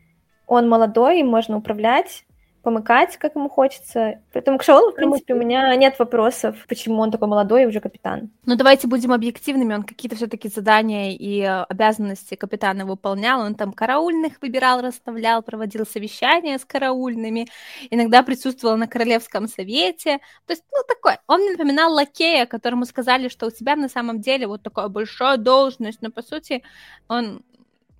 [0.50, 2.24] он молодой, им можно управлять,
[2.62, 4.20] помыкать, как ему хочется.
[4.32, 7.78] Поэтому к Шаолу, в принципе, у меня нет вопросов, почему он такой молодой и уже
[7.78, 8.30] капитан.
[8.44, 9.74] Ну, давайте будем объективными.
[9.74, 13.42] Он какие-то все таки задания и э, обязанности капитана выполнял.
[13.42, 17.46] Он там караульных выбирал, расставлял, проводил совещания с караульными.
[17.88, 20.18] Иногда присутствовал на королевском совете.
[20.46, 21.18] То есть, ну, такой.
[21.28, 25.36] Он мне напоминал лакея, которому сказали, что у тебя на самом деле вот такая большая
[25.36, 26.02] должность.
[26.02, 26.64] Но, по сути,
[27.06, 27.42] он,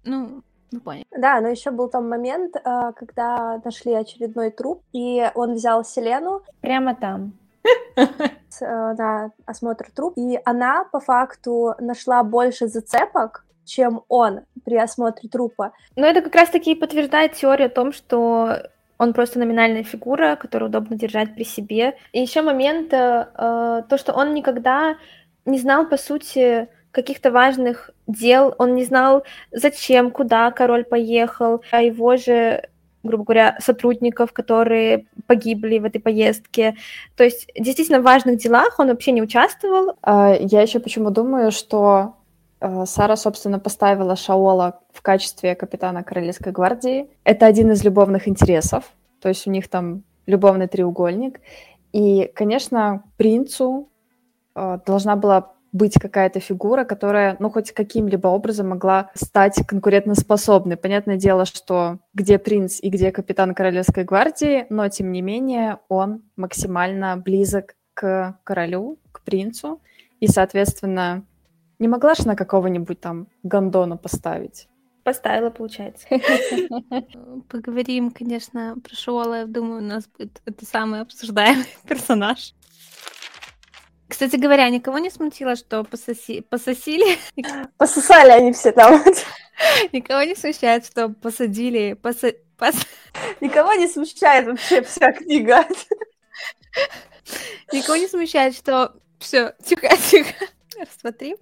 [0.02, 1.04] ну, ну, понял.
[1.16, 6.42] Да, но еще был там момент, э, когда нашли очередной труп, и он взял Селену.
[6.60, 7.32] Прямо там.
[8.62, 10.14] Э, на осмотр труп.
[10.16, 15.72] И она, по факту, нашла больше зацепок, чем он при осмотре трупа.
[15.96, 20.96] Но это как раз-таки подтверждает теорию о том, что он просто номинальная фигура, которую удобно
[20.96, 21.96] держать при себе.
[22.12, 23.26] И еще момент, э,
[23.88, 24.96] то, что он никогда
[25.46, 31.82] не знал, по сути, каких-то важных дел, он не знал, зачем, куда король поехал, а
[31.82, 32.68] его же
[33.02, 36.76] грубо говоря, сотрудников, которые погибли в этой поездке.
[37.16, 39.94] То есть действительно в важных делах он вообще не участвовал.
[40.02, 42.16] А, я еще почему думаю, что
[42.60, 47.08] а, Сара, собственно, поставила Шаола в качестве капитана Королевской гвардии.
[47.24, 48.84] Это один из любовных интересов,
[49.20, 51.40] то есть у них там любовный треугольник.
[51.92, 53.88] И, конечно, принцу
[54.54, 60.76] а, должна была быть какая-то фигура, которая, ну, хоть каким-либо образом могла стать конкурентоспособной.
[60.76, 66.22] Понятное дело, что где принц и где капитан Королевской гвардии, но, тем не менее, он
[66.36, 69.80] максимально близок к королю, к принцу,
[70.20, 71.24] и, соответственно,
[71.78, 74.68] не могла же на какого-нибудь там гондона поставить.
[75.02, 76.06] Поставила, получается.
[77.48, 79.40] Поговорим, конечно, про Шуола.
[79.40, 82.54] Я думаю, у нас будет это самый обсуждаемый персонаж.
[84.10, 86.40] Кстати говоря, никого не смутило, что пососи...
[86.40, 87.16] пососили?
[87.78, 89.04] Пососали они все там.
[89.92, 91.92] Никого не смущает, что посадили...
[91.92, 92.32] Посо...
[92.58, 92.74] Пос...
[93.40, 95.64] Никого не смущает вообще вся книга.
[97.72, 98.94] Никого не смущает, что...
[99.20, 100.34] Все, тихо, тихо.
[100.76, 101.36] Раз, два, три.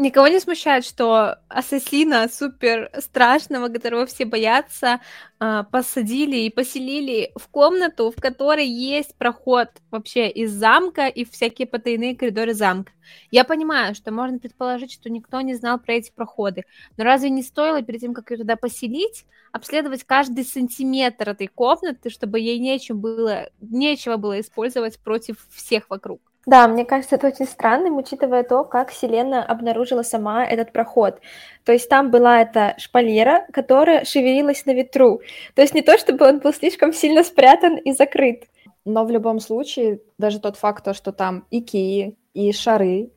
[0.00, 5.00] Никого не смущает, что ассасина супер страшного, которого все боятся,
[5.40, 11.66] а, посадили и поселили в комнату, в которой есть проход вообще из замка и всякие
[11.66, 12.92] потайные коридоры замка.
[13.32, 16.62] Я понимаю, что можно предположить, что никто не знал про эти проходы,
[16.96, 22.10] но разве не стоило перед тем, как ее туда поселить, обследовать каждый сантиметр этой комнаты,
[22.10, 26.27] чтобы ей нечем было, нечего было использовать против всех вокруг?
[26.48, 31.20] Да, мне кажется, это очень странным, учитывая то, как Селена обнаружила сама этот проход.
[31.62, 35.20] То есть там была эта шпалера, которая шевелилась на ветру.
[35.54, 38.44] То есть не то, чтобы он был слишком сильно спрятан и закрыт.
[38.86, 43.10] Но в любом случае, даже тот факт, то, что там и кии, и шары,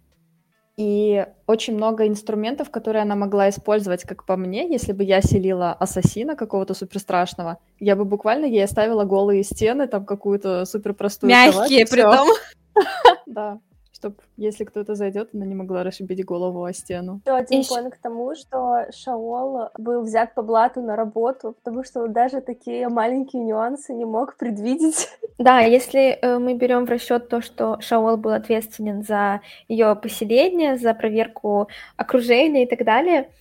[0.75, 5.71] и очень много инструментов, которые она могла использовать, как по мне, если бы я селила
[5.71, 12.01] ассасина какого-то суперстрашного, я бы буквально ей оставила голые стены, там какую-то суперпростую Мягкие, при
[12.01, 12.27] том.
[13.25, 13.59] Да,
[14.01, 17.21] чтобы если кто-то зайдет, она не могла расшибить голову о стену.
[17.25, 22.01] Еще один point к тому, что Шаол был взят по блату на работу, потому что
[22.01, 25.07] он даже такие маленькие нюансы не мог предвидеть.
[25.37, 30.77] Да, если э, мы берем в расчет то, что Шаол был ответственен за ее поселение,
[30.77, 33.31] за проверку окружения и так далее,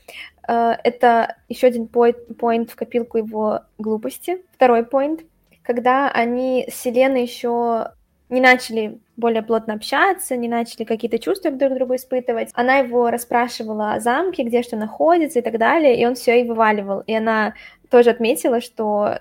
[0.48, 4.42] э, это еще один point в копилку его глупости.
[4.54, 5.26] Второй point,
[5.62, 7.92] когда они с Селеной еще
[8.30, 12.50] не начали более плотно общаться, не начали какие-то чувства друг к другу испытывать.
[12.54, 16.48] Она его расспрашивала о замке, где что находится и так далее, и он все и
[16.48, 17.00] вываливал.
[17.00, 17.54] И она
[17.90, 19.18] тоже отметила, что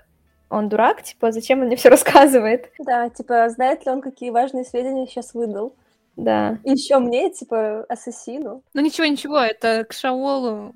[0.48, 2.70] он дурак, типа, зачем он мне все рассказывает?
[2.78, 5.74] Да, типа, знает ли он, какие важные сведения сейчас выдал?
[6.16, 6.58] Да.
[6.64, 8.62] Еще мне, типа, ассасину.
[8.74, 10.74] Ну ничего, ничего, это к Шаолу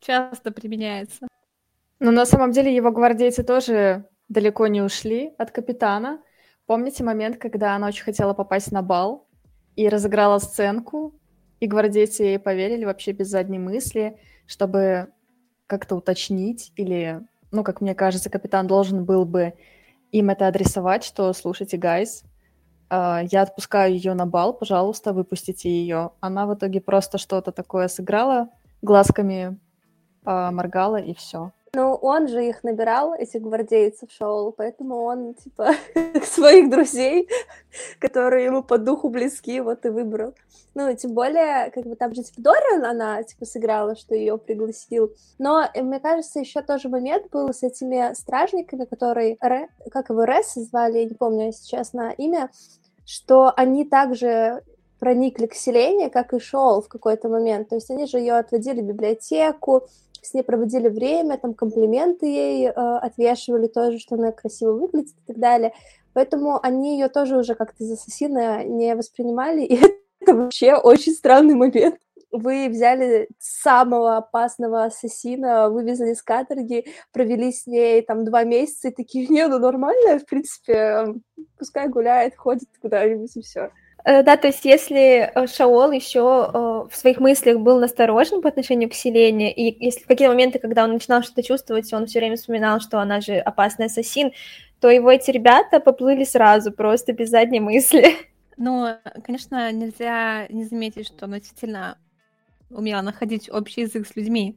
[0.00, 1.26] часто применяется.
[1.98, 6.20] Но на самом деле его гвардейцы тоже далеко не ушли от капитана.
[6.66, 9.28] Помните момент, когда она очень хотела попасть на бал
[9.76, 11.14] и разыграла сценку,
[11.60, 15.12] и гвардейцы ей поверили вообще без задней мысли, чтобы
[15.66, 19.54] как-то уточнить или, ну, как мне кажется, капитан должен был бы
[20.12, 22.24] им это адресовать, что, слушайте, гайс,
[22.88, 26.10] а, я отпускаю ее на бал, пожалуйста, выпустите ее.
[26.20, 28.48] Она в итоге просто что-то такое сыграла,
[28.82, 29.58] глазками
[30.24, 31.52] моргала и все.
[31.76, 35.72] Ну, он же их набирал, этих гвардейцев Шаол, поэтому он, типа,
[36.24, 37.28] своих друзей,
[37.98, 40.32] которые ему по духу близки, вот и выбрал.
[40.74, 45.12] Ну, тем более, как бы там же, типа, Дориан она, типа, сыграла, что ее пригласил.
[45.38, 49.68] Но, э, мне кажется, еще тоже момент был с этими стражниками, которые, Ре...
[49.90, 52.48] как его, Рес звали, я не помню, если честно, имя,
[53.04, 54.62] что они также
[54.98, 57.68] проникли к Селене, как и Шоул в какой-то момент.
[57.68, 59.88] То есть они же ее отводили в библиотеку,
[60.26, 65.26] с ней проводили время, там комплименты ей э, отвешивали тоже, что она красиво выглядит и
[65.26, 65.72] так далее.
[66.12, 69.78] Поэтому они ее тоже уже как-то из ассасина не воспринимали, и
[70.20, 71.96] это вообще очень странный момент.
[72.32, 78.94] Вы взяли самого опасного ассасина, вывезли с каторги, провели с ней там два месяца, и
[78.94, 81.14] такие, не, ну нормально, в принципе,
[81.58, 83.70] пускай гуляет, ходит куда-нибудь и все.
[84.06, 88.48] Э, да, то есть если э, Шаол еще э, в своих мыслях был насторожен по
[88.48, 92.20] отношению к Селене, и если в какие моменты, когда он начинал что-то чувствовать, он все
[92.20, 94.30] время вспоминал, что она же опасный ассасин,
[94.80, 98.14] то его эти ребята поплыли сразу, просто без задней мысли.
[98.56, 101.98] Ну, конечно, нельзя не заметить, что она действительно
[102.70, 104.56] умела находить общий язык с людьми.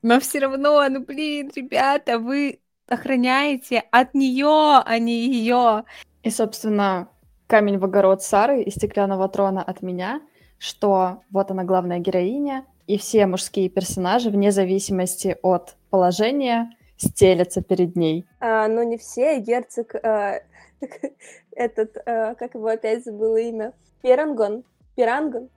[0.00, 2.58] Но все равно, ну блин, ребята, вы
[2.88, 5.84] охраняете от нее, а не ее.
[6.24, 7.11] И, собственно,
[7.52, 10.22] камень в огород Сары и стеклянного трона от меня,
[10.56, 17.94] что вот она главная героиня, и все мужские персонажи, вне зависимости от положения, стелятся перед
[17.94, 18.24] ней.
[18.40, 19.38] А, но не все.
[19.38, 20.40] Герцог, а,
[21.54, 24.64] этот, а, как его опять забыла имя, Перангон,
[24.96, 25.50] Пирангон,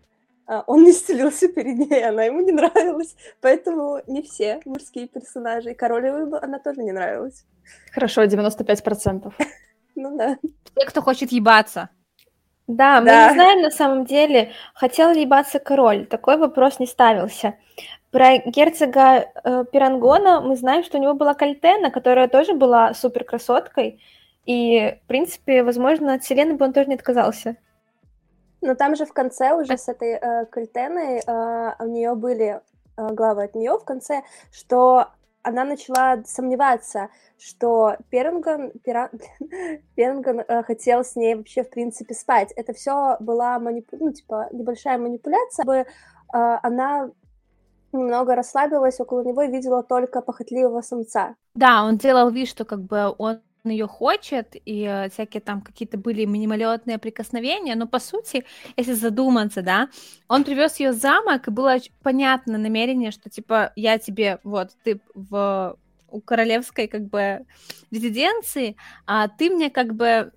[0.47, 3.15] а, он не стелился перед ней, она ему не нравилась.
[3.39, 5.71] Поэтому не все мужские персонажи.
[5.71, 7.45] И королевой она тоже не нравилась.
[7.93, 9.31] Хорошо, 95%.
[9.95, 10.37] Ну да.
[10.75, 11.89] Те, кто хочет ебаться.
[12.67, 13.27] Да, мы да.
[13.27, 16.05] не знаем на самом деле, хотел ли ебаться король.
[16.05, 17.55] Такой вопрос не ставился.
[18.11, 23.23] Про герцога э, Пирангона мы знаем, что у него была Кальтена, которая тоже была супер
[23.23, 24.01] красоткой.
[24.45, 27.57] И, в принципе, возможно, от Селены бы он тоже не отказался.
[28.61, 32.61] Но там же в конце уже с этой э, Кальтеной э, у нее были
[32.97, 35.09] э, главы от нее в конце, что
[35.45, 39.09] она начала сомневаться, что Пернган, Пера...
[39.95, 42.51] Пернган э, хотел с ней вообще, в принципе, спать.
[42.55, 43.95] Это все была манипу...
[43.99, 45.85] ну, типа, небольшая манипуляция, чтобы э,
[46.63, 47.11] она
[47.93, 51.35] немного расслабилась около него и видела только похотливого самца.
[51.53, 53.41] Да, он делал вид, что как бы он
[53.71, 58.45] ее хочет, и э, всякие там какие-то были минималетные прикосновения, но по сути,
[58.77, 59.89] если задуматься, да,
[60.27, 65.77] он привез ее замок, и было понятно намерение, что типа я тебе, вот, ты в
[66.07, 67.45] у королевской как бы
[67.91, 70.31] резиденции, а ты мне как бы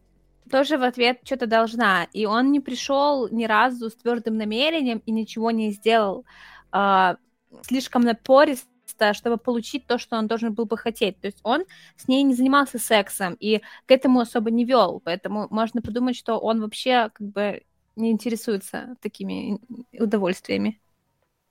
[0.51, 2.05] тоже в ответ что-то должна.
[2.12, 6.24] И он не пришел ни разу с твердым намерением и ничего не сделал
[6.72, 7.16] а,
[7.62, 8.68] слишком напористо
[8.99, 11.20] просто, чтобы получить то, что он должен был бы хотеть.
[11.20, 11.64] То есть он
[11.96, 16.38] с ней не занимался сексом и к этому особо не вел, поэтому можно подумать, что
[16.38, 17.62] он вообще как бы
[17.96, 19.59] не интересуется такими
[19.99, 20.80] удовольствиями.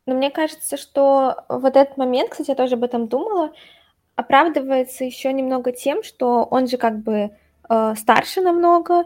[0.06, 3.52] Но мне кажется, что вот этот момент, кстати, я тоже об этом думала,
[4.16, 7.32] оправдывается еще немного тем, что он же как бы
[7.70, 9.04] э, старше намного,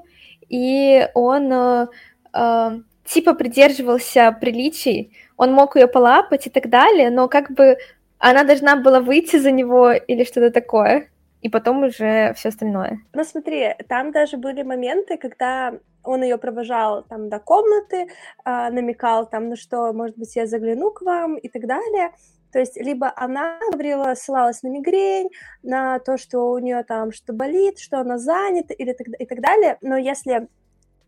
[0.47, 1.87] и он э,
[2.33, 7.77] э, типа придерживался приличий, он мог ее полапать и так далее, но как бы
[8.21, 11.09] она должна была выйти за него или что-то такое,
[11.41, 12.99] и потом уже все остальное.
[13.13, 18.07] Ну смотри, там даже были моменты, когда он ее провожал там до комнаты,
[18.45, 22.11] э, намекал там, ну что, может быть, я загляну к вам и так далее.
[22.51, 25.29] То есть либо она говорила, ссылалась на мигрень,
[25.63, 29.41] на то, что у нее там что болит, что она занята или так, и так
[29.41, 29.77] далее.
[29.81, 30.47] Но если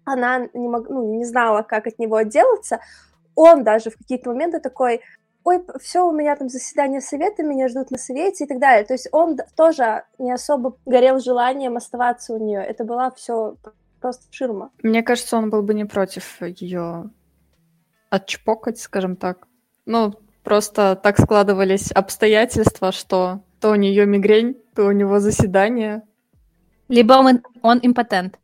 [0.05, 2.79] она не, мог, ну, не знала, как от него отделаться,
[3.35, 5.01] он даже в какие-то моменты такой,
[5.43, 8.85] ой, все, у меня там заседание совета, меня ждут на совете и так далее.
[8.85, 12.61] То есть он тоже не особо горел желанием оставаться у нее.
[12.61, 13.55] Это была все
[13.99, 14.71] просто ширма.
[14.81, 17.09] Мне кажется, он был бы не против ее
[18.09, 19.47] отчпокать, скажем так.
[19.85, 20.13] Ну,
[20.43, 26.03] просто так складывались обстоятельства, что то у нее мигрень, то у него заседание.
[26.89, 28.39] Либо он, он импотент.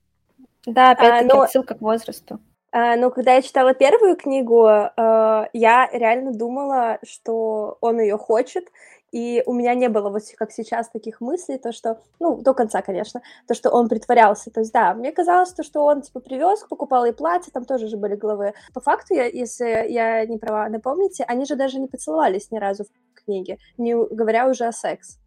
[0.65, 1.41] Да, опять-таки а, но...
[1.41, 2.39] отсылка к возрасту.
[2.71, 8.65] А, но когда я читала первую книгу, а, я реально думала, что он ее хочет,
[9.11, 12.81] и у меня не было вот как сейчас таких мыслей, то что, ну, до конца,
[12.81, 14.51] конечно, то, что он притворялся.
[14.51, 17.87] То есть, да, мне казалось, то, что он, типа, привез, покупал и платье, там тоже
[17.87, 18.53] же были главы.
[18.73, 22.83] По факту, я, если я не права, напомните, они же даже не поцеловались ни разу
[22.83, 25.17] в книге, не говоря уже о секс.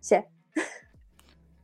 [0.00, 0.26] Все.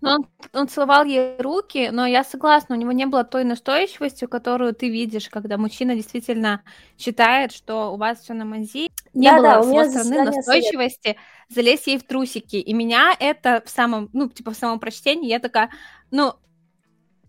[0.01, 4.27] Ну, он, он целовал ей руки, но я согласна, у него не было той настойчивости,
[4.27, 6.63] которую ты видишь, когда мужчина действительно
[6.97, 8.91] считает, что у вас все на мази.
[9.13, 11.19] Не да, было да, с его стороны настойчивости совет.
[11.49, 12.57] залезть ей в трусики.
[12.57, 15.71] И меня это в самом, ну, типа в самом прочтении, я такая,
[16.13, 16.35] ну,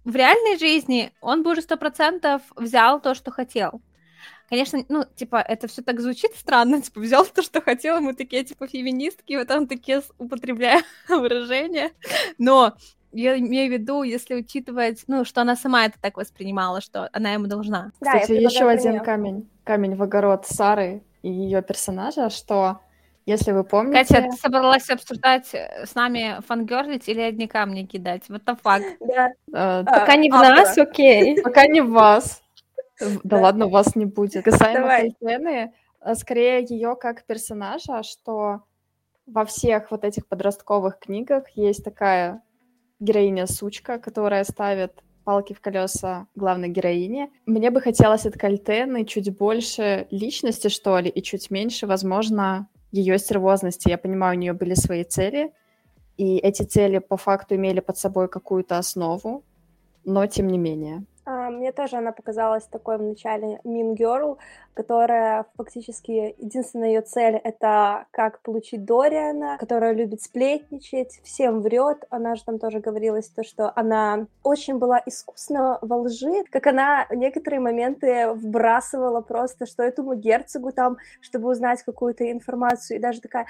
[0.06, 3.82] в реальной жизни он бы уже сто процентов взял то, что хотел.
[4.50, 8.44] Конечно, ну, типа, это все так звучит странно, типа, взял то, что хотел, мы такие,
[8.44, 11.92] типа, феминистки, вот там такие употребляя выражения,
[12.38, 12.74] но
[13.12, 17.32] я имею в виду, если учитывать, ну, что она сама это так воспринимала, что она
[17.34, 17.92] ему должна.
[18.00, 22.82] Кстати, да, еще один камень, камень в огород Сары и ее персонажа, что
[23.26, 24.00] если вы помните...
[24.00, 28.24] Катя, ты собралась обсуждать э, с нами фангерлить или одни камни кидать?
[28.30, 28.82] Вот the fuck?
[29.00, 29.32] Да.
[29.52, 31.40] Uh, Пока не в нас, окей.
[31.44, 32.42] Пока не в вас.
[33.24, 34.44] Да ладно, вас не будет.
[34.44, 38.64] Касаемо Кайтены, а, скорее ее как персонажа, что
[39.26, 42.42] во всех вот этих подростковых книгах есть такая
[43.00, 47.30] героиня-сучка, которая ставит палки в колеса главной героине.
[47.46, 53.18] Мне бы хотелось от Кальтены чуть больше личности, что ли, и чуть меньше, возможно, ее
[53.20, 53.90] стервозности.
[53.90, 55.54] Я понимаю, у нее были свои цели,
[56.18, 59.44] и эти цели по факту имели под собой какую-то основу,
[60.04, 61.06] но тем не менее.
[61.30, 64.40] А, мне тоже она показалась такой в начале Mean Girl,
[64.74, 72.04] которая фактически единственная ее цель— это как получить Дориана, которая любит сплетничать, всем врет.
[72.10, 77.06] Она же там тоже говорилась то, что она очень была искусна во лжи, как она
[77.12, 83.46] некоторые моменты вбрасывала просто, что этому герцогу там, чтобы узнать какую-то информацию, и даже такая,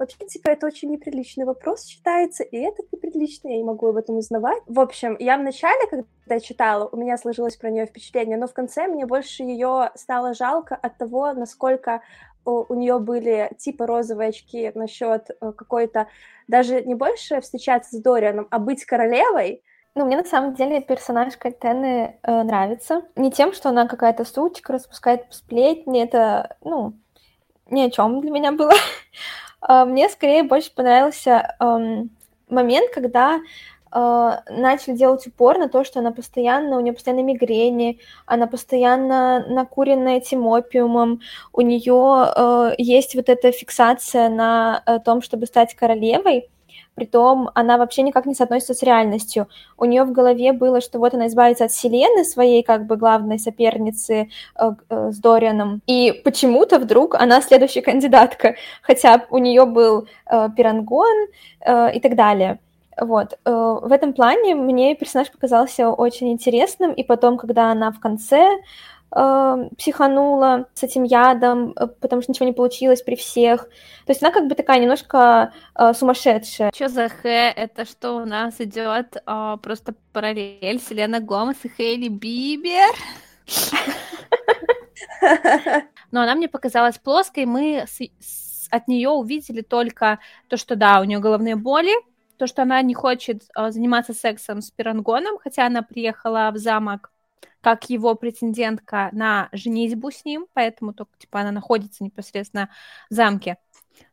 [0.00, 4.16] Вообще, типа, это очень неприличный вопрос считается, и этот неприличный, я не могу об этом
[4.16, 4.62] узнавать.
[4.66, 8.54] В общем, я в начале, когда читала, у меня сложилось про нее впечатление, но в
[8.54, 12.00] конце мне больше ее стало жалко от того, насколько
[12.46, 16.06] у нее были типа розовые очки насчет э, какой-то
[16.48, 19.62] даже не больше встречаться с Дорианом, а быть королевой,
[19.94, 23.02] ну, мне на самом деле персонаж Кальтены э, нравится.
[23.16, 26.94] Не тем, что она какая-то сучка, распускает сплетни, это, ну,
[27.68, 28.72] ни о чем для меня было.
[29.60, 31.56] А, мне скорее больше понравился
[32.48, 33.40] момент, когда
[33.92, 39.44] Uh, начали делать упор на то, что она постоянно, у нее постоянно мигрени, она постоянно
[39.48, 45.74] накурена этим опиумом, у нее uh, есть вот эта фиксация на uh, том, чтобы стать
[45.74, 46.50] королевой,
[46.94, 49.48] Притом она вообще никак не соотносится с реальностью.
[49.78, 53.38] У нее в голове было, что вот она избавится от Селены, своей как бы главной
[53.38, 54.28] соперницы
[54.58, 55.80] э, э, с Дорианом.
[55.86, 61.28] И почему-то вдруг она следующая кандидатка, хотя у нее был э, Пирангон
[61.60, 62.58] э, и так далее.
[63.00, 63.38] Вот.
[63.44, 68.46] Э, в этом плане мне персонаж показался очень интересным, и потом, когда она в конце
[69.14, 73.64] э, психанула с этим ядом, э, потому что ничего не получилось при всех.
[74.06, 76.72] То есть она как бы такая немножко э, сумасшедшая.
[76.74, 77.28] Что за Х?
[77.28, 82.94] Это что у нас идет э, просто параллель Селена Гомес и Хейли Бибер?
[86.10, 87.46] Но она мне показалась плоской.
[87.46, 91.92] Мы с, с, от нее увидели только то, что да, у нее головные боли,
[92.36, 97.10] то, что она не хочет э, заниматься сексом с Пирангоном, хотя она приехала в замок
[97.60, 102.70] как его претендентка на женитьбу с ним, поэтому только, типа, она находится непосредственно
[103.10, 103.58] в замке.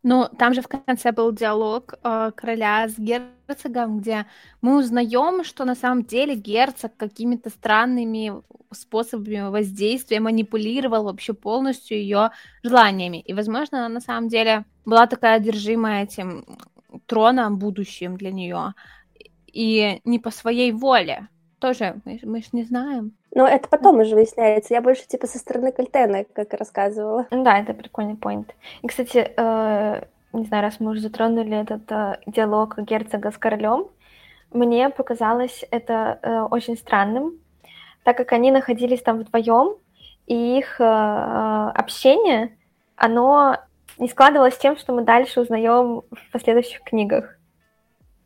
[0.04, 4.26] Но там же в конце был диалог э, короля с герцогом, где
[4.62, 8.34] мы узнаем, что на самом деле герцог какими-то странными
[8.72, 12.32] способами воздействия манипулировал вообще полностью ее
[12.64, 13.22] желаниями.
[13.22, 16.46] И, возможно, она на самом деле была такая одержимая этим
[17.06, 18.74] троном будущим для нее.
[19.48, 21.30] И не по своей воле.
[21.60, 23.14] Тоже мы, мы же не знаем.
[23.38, 24.74] Но это потом уже выясняется.
[24.74, 27.28] Я больше типа со стороны Кальтена, как рассказывала.
[27.30, 28.56] Да, это прикольный поинт.
[28.82, 33.90] И, кстати, э, не знаю, раз мы уже затронули этот э, диалог герцога с королем,
[34.50, 37.34] мне показалось это э, очень странным,
[38.04, 39.76] так как они находились там вдвоем,
[40.26, 42.58] и их общение,
[42.96, 43.58] оно
[44.00, 47.37] не складывалось с тем, что мы дальше узнаем в последующих книгах.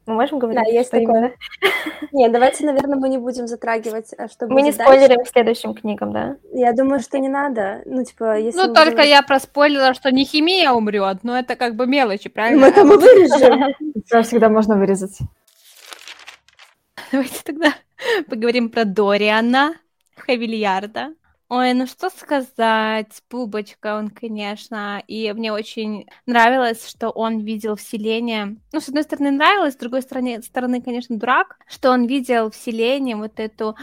[0.07, 0.63] Мы можем говорить?
[0.63, 1.35] Да, есть такое.
[2.11, 6.37] Нет, давайте, наверное, мы не будем затрагивать, а что Мы не спойлерим следующим книгам, да?
[6.51, 7.81] Я думаю, что не надо.
[7.85, 8.59] Ну, типа, если...
[8.59, 9.09] Ну, только будем...
[9.09, 12.61] я проспойлерила, что не химия умрет, но это как бы мелочи, правильно?
[12.61, 13.75] Мы это мы вырежем.
[14.11, 15.19] Это всегда можно вырезать.
[17.11, 17.73] Давайте тогда
[18.29, 19.75] поговорим про Дориана
[20.17, 21.13] Хавильярда.
[21.53, 28.55] Ой, ну что сказать, Бубочка он, конечно, и мне очень нравилось, что он видел вселение.
[28.71, 33.17] Ну, с одной стороны, нравилось, с другой стороны, стороны конечно, дурак, что он видел вселение,
[33.17, 33.75] вот эту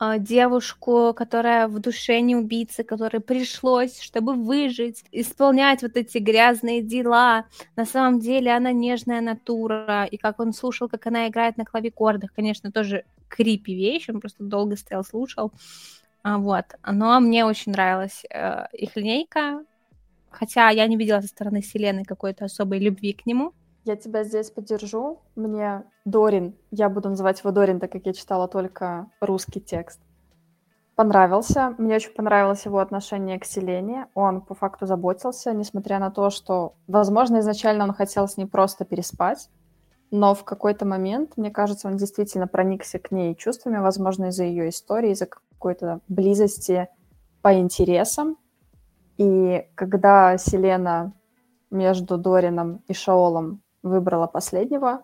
[0.00, 6.82] э, девушку, которая в душе не убийца, которой пришлось, чтобы выжить, исполнять вот эти грязные
[6.82, 7.46] дела.
[7.74, 12.34] На самом деле она нежная натура, и как он слушал, как она играет на клавикордах,
[12.34, 15.52] конечно, тоже крипи вещь, он просто долго стоял, слушал.
[16.22, 16.64] А, вот.
[16.86, 19.64] Но мне очень нравилась э, их линейка,
[20.30, 23.52] хотя я не видела со стороны Селены какой-то особой любви к нему.
[23.84, 25.20] Я тебя здесь поддержу.
[25.34, 30.00] Мне Дорин, я буду называть его Дорин, так как я читала только русский текст,
[30.94, 31.74] понравился.
[31.78, 34.06] Мне очень понравилось его отношение к Селене.
[34.14, 38.84] Он по факту заботился, несмотря на то, что, возможно, изначально он хотел с ней просто
[38.84, 39.48] переспать,
[40.12, 44.68] но в какой-то момент, мне кажется, он действительно проникся к ней чувствами, возможно, из-за ее
[44.68, 46.88] истории, из-за какой-то близости
[47.40, 48.36] по интересам.
[49.16, 51.14] И когда Селена
[51.70, 55.02] между Дорином и Шаолом выбрала последнего,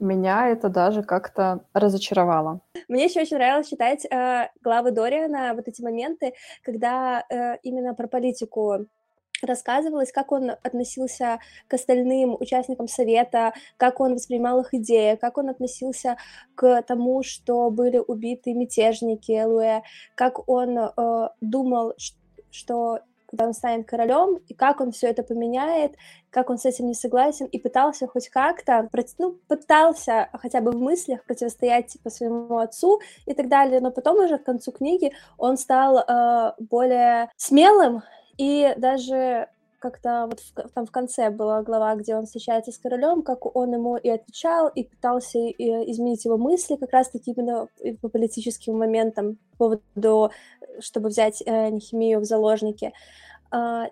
[0.00, 2.60] меня это даже как-то разочаровало.
[2.88, 6.34] Мне еще очень нравилось читать э, главы Дориана, вот эти моменты,
[6.64, 8.86] когда э, именно про политику
[9.42, 15.48] рассказывалось, как он относился к остальным участникам совета, как он воспринимал их идеи, как он
[15.48, 16.16] относился
[16.54, 19.82] к тому, что были убиты мятежники Луэ,
[20.14, 21.94] как он э, думал,
[22.50, 25.96] что когда он станет королем, и как он все это поменяет,
[26.30, 30.80] как он с этим не согласен, и пытался хоть как-то, ну, пытался хотя бы в
[30.80, 35.58] мыслях противостоять типа своему отцу и так далее, но потом уже к концу книги он
[35.58, 38.02] стал э, более смелым,
[38.38, 43.22] и даже как-то вот в, там в конце была глава, где он встречается с королем,
[43.22, 47.68] как он ему и отвечал, и пытался и изменить его мысли как раз-таки именно
[48.00, 50.32] по политическим моментам по поводу,
[50.80, 52.86] чтобы взять э, Нехимию в заложники.
[52.86, 53.27] Uh,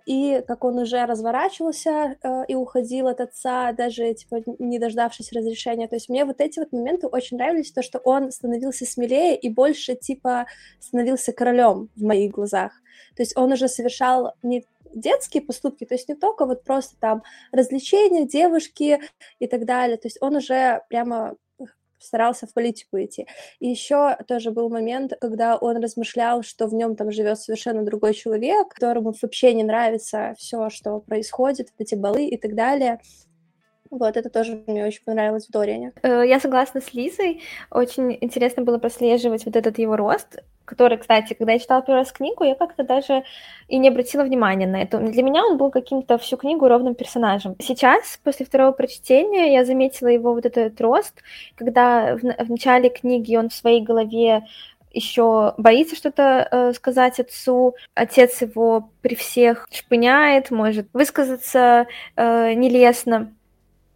[0.07, 5.89] и как он уже разворачивался uh, и уходил от отца, даже типа не дождавшись разрешения.
[5.89, 9.49] То есть мне вот эти вот моменты очень нравились, то, что он становился смелее и
[9.49, 10.47] больше типа
[10.79, 12.73] становился королем в моих глазах.
[13.17, 17.23] То есть он уже совершал не детские поступки, то есть не только вот просто там
[17.53, 19.01] развлечения, девушки
[19.39, 21.37] и так далее, то есть он уже прямо
[22.07, 23.27] старался в политику идти.
[23.61, 28.15] И еще тоже был момент, когда он размышлял, что в нем там живет совершенно другой
[28.15, 33.01] человек, которому вообще не нравится все, что происходит, эти балы и так далее.
[33.91, 35.93] Вот, это тоже мне очень понравилось в Дориане.
[36.03, 37.43] Э, я согласна с Лизой.
[37.71, 42.13] Очень интересно было прослеживать вот этот его рост, который, кстати, когда я читала первый раз
[42.13, 43.25] книгу, я как-то даже
[43.69, 44.99] и не обратила внимания на это.
[44.99, 47.57] Для меня он был каким-то всю книгу ровным персонажем.
[47.61, 51.23] Сейчас, после второго прочтения, я заметила его вот этот рост,
[51.55, 54.45] когда в, в начале книги он в своей голове
[54.97, 57.75] еще боится что-то э, сказать отцу.
[57.95, 63.33] Отец его при всех шпыняет, может высказаться э, нелестно.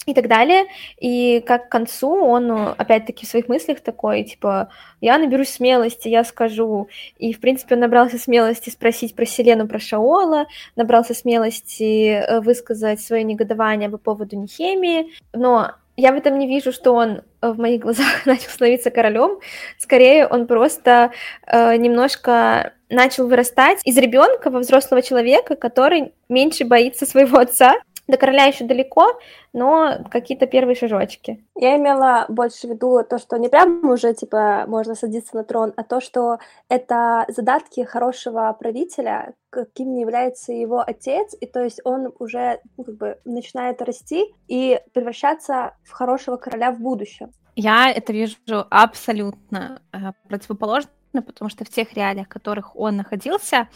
[0.07, 0.65] И так далее.
[0.99, 4.71] И как к концу он, опять-таки, в своих мыслях такой, типа,
[5.01, 6.89] я наберусь смелости, я скажу.
[7.19, 10.47] И, в принципе, он набрался смелости спросить про Селену, про Шаола,
[10.77, 15.13] набрался смелости э, высказать свое негодование по поводу Нехемии.
[15.33, 19.39] Но я в этом не вижу, что он в моих глазах начал становиться королем.
[19.79, 21.13] Скорее, он просто
[21.47, 27.75] э, немножко начал вырастать из ребенка во взрослого человека, который меньше боится своего отца
[28.11, 29.19] до короля еще далеко,
[29.53, 31.45] но какие-то первые шажочки.
[31.55, 35.73] Я имела больше в виду то, что не прям уже, типа, можно садиться на трон,
[35.77, 36.39] а то, что
[36.69, 42.85] это задатки хорошего правителя, каким не является его отец, и то есть он уже, ну,
[42.85, 47.33] как бы, начинает расти и превращаться в хорошего короля в будущем.
[47.57, 48.37] Я это вижу
[48.71, 49.99] абсолютно э,
[50.29, 53.69] противоположно, потому что в тех реалиях, в которых он находился,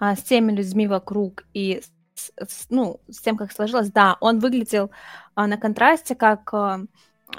[0.00, 1.80] э, с теми людьми вокруг и
[2.20, 4.90] с, ну, с тем, как сложилось, да, он выглядел
[5.34, 6.80] а, на контрасте как а,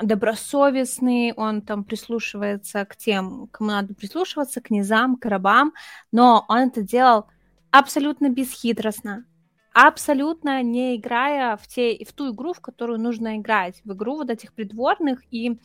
[0.02, 5.74] добросовестный, он там прислушивается к тем, кому надо прислушиваться, к низам, к рабам,
[6.12, 7.28] но он это делал
[7.72, 9.26] абсолютно бесхитростно,
[9.74, 14.30] абсолютно не играя в, те, в ту игру, в которую нужно играть, в игру вот
[14.30, 15.60] этих придворных и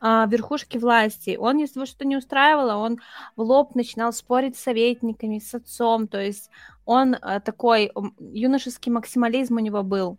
[0.00, 1.36] а, верхушки власти.
[1.38, 2.98] Он, если его что-то не устраивало, он
[3.36, 6.50] в лоб начинал спорить с советниками, с отцом, то есть
[6.86, 10.18] он а, такой, юношеский максимализм у него был,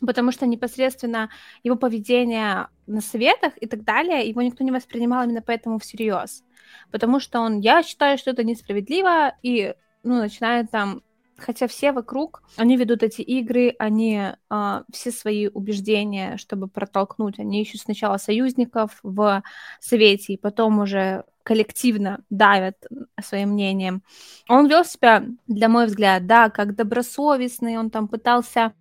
[0.00, 1.28] потому что непосредственно
[1.62, 6.42] его поведение на советах и так далее, его никто не воспринимал именно поэтому всерьез,
[6.90, 11.02] потому что он, я считаю, что это несправедливо, и ну, начинает там
[11.38, 14.20] хотя все вокруг, они ведут эти игры, они
[14.50, 19.42] э, все свои убеждения, чтобы протолкнуть, они ищут сначала союзников в
[19.80, 22.76] Совете, и потом уже коллективно давят
[23.20, 24.02] своим мнением.
[24.48, 28.74] Он вел себя, для мой взгляд, да, как добросовестный, он там пытался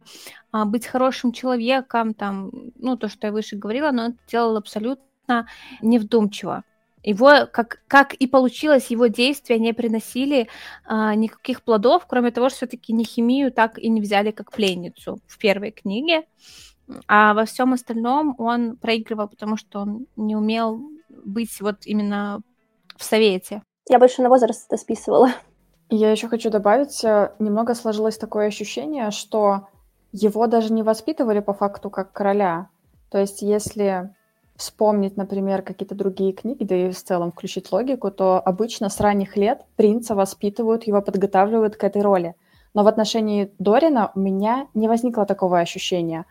[0.51, 4.57] а, быть хорошим человеком, там, ну, то, что я выше говорила, но он это делал
[4.57, 5.47] абсолютно
[5.81, 6.63] невдумчиво.
[7.03, 10.47] Его, как, как и получилось, его действия не приносили
[10.85, 15.19] а, никаких плодов, кроме того, что все-таки не химию так и не взяли как пленницу
[15.25, 16.23] в первой книге.
[17.07, 22.41] А во всем остальном он проигрывал, потому что он не умел быть вот именно
[22.97, 23.63] в совете.
[23.89, 25.29] Я больше на возраст это списывала.
[25.89, 29.67] Я еще хочу добавить, э, немного сложилось такое ощущение, что
[30.11, 32.69] его даже не воспитывали по факту как короля.
[33.09, 34.13] То есть если
[34.55, 39.35] вспомнить, например, какие-то другие книги, да и в целом включить логику, то обычно с ранних
[39.35, 42.35] лет принца воспитывают, его подготавливают к этой роли.
[42.73, 46.25] Но в отношении Дорина у меня не возникло такого ощущения.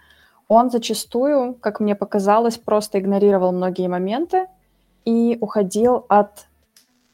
[0.49, 4.47] Он зачастую, как мне показалось, просто игнорировал многие моменты
[5.05, 6.47] и уходил от,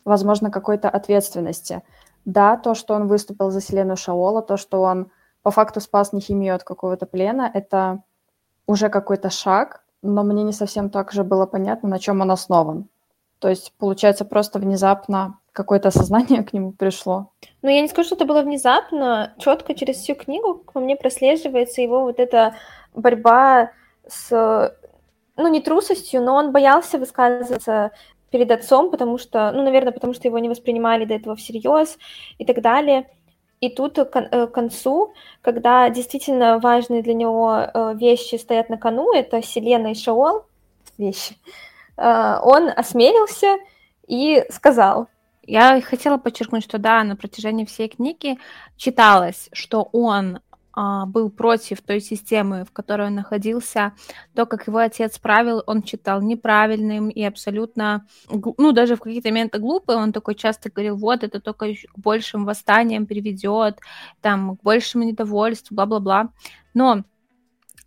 [0.04, 1.82] возможно, какой-то ответственности.
[2.24, 5.10] Да, то, что он выступил за Селену Шаола, то, что он
[5.42, 8.02] по факту спас Нехимию от какого-то плена, это
[8.66, 12.88] уже какой-то шаг, но мне не совсем так же было понятно, на чем он основан.
[13.38, 17.30] То есть, получается, просто внезапно какое-то осознание к нему пришло.
[17.62, 19.34] Ну, я не скажу, что это было внезапно.
[19.38, 22.54] Четко через всю книгу ко мне прослеживается его вот эта
[22.94, 23.70] борьба
[24.06, 24.74] с,
[25.36, 27.90] ну, не трусостью, но он боялся высказываться
[28.30, 31.98] перед отцом, потому что, ну, наверное, потому что его не воспринимали до этого всерьез
[32.38, 33.08] и так далее.
[33.60, 39.12] И тут э, к концу, когда действительно важные для него э, вещи стоят на кону,
[39.12, 40.44] это Селена и Шаол,
[40.98, 41.36] вещи,
[41.96, 43.56] э, он осмелился
[44.06, 45.08] и сказал.
[45.42, 48.36] Я хотела подчеркнуть, что да, на протяжении всей книги
[48.76, 50.40] читалось, что он
[50.78, 53.94] а, был против той системы, в которой он находился,
[54.34, 59.58] то, как его отец правил, он читал неправильным и абсолютно, ну, даже в какие-то моменты
[59.58, 63.78] глупые, он такой часто говорил, вот, это только к большим восстаниям приведет,
[64.20, 66.28] там, к большему недовольству, бла-бла-бла.
[66.74, 67.04] Но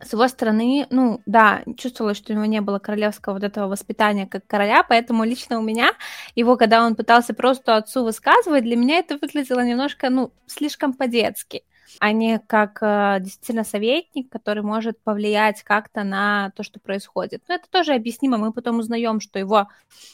[0.01, 4.25] с его стороны, ну, да, чувствовалось, что у него не было королевского вот этого воспитания
[4.25, 5.91] как короля, поэтому лично у меня
[6.33, 11.63] его, когда он пытался просто отцу высказывать, для меня это выглядело немножко, ну, слишком по-детски
[11.99, 17.43] а не как э, действительно советник, который может повлиять как-то на то, что происходит.
[17.47, 18.37] Но это тоже объяснимо.
[18.37, 19.67] Мы потом узнаем, что его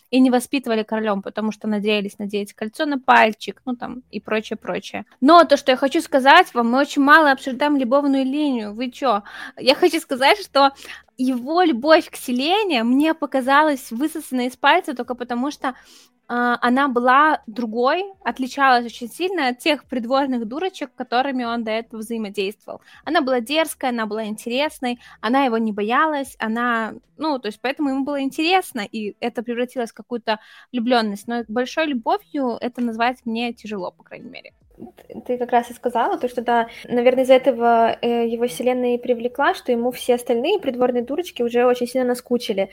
[0.09, 4.57] и не воспитывали королем, потому что надеялись надеть кольцо на пальчик, ну там и прочее,
[4.57, 5.05] прочее.
[5.21, 8.73] Но то, что я хочу сказать вам, мы очень мало обсуждаем любовную линию.
[8.73, 9.23] Вы чё?
[9.57, 10.71] Я хочу сказать, что
[11.17, 15.75] его любовь к Селене мне показалась высосанной из пальца только потому, что
[16.27, 22.81] она была другой, отличалась очень сильно от тех придворных дурочек, которыми он до этого взаимодействовал.
[23.03, 27.89] Она была дерзкая, она была интересной, она его не боялась, она, ну, то есть поэтому
[27.89, 30.39] ему было интересно, и это превратилось в какую-то
[30.71, 31.27] влюбленность.
[31.27, 34.53] Но большой любовью это назвать мне тяжело, по крайней мере.
[35.25, 38.97] Ты как раз и сказала, то, что да, наверное, из-за этого э, его вселенная и
[38.97, 42.69] привлекла, что ему все остальные придворные дурочки уже очень сильно наскучили.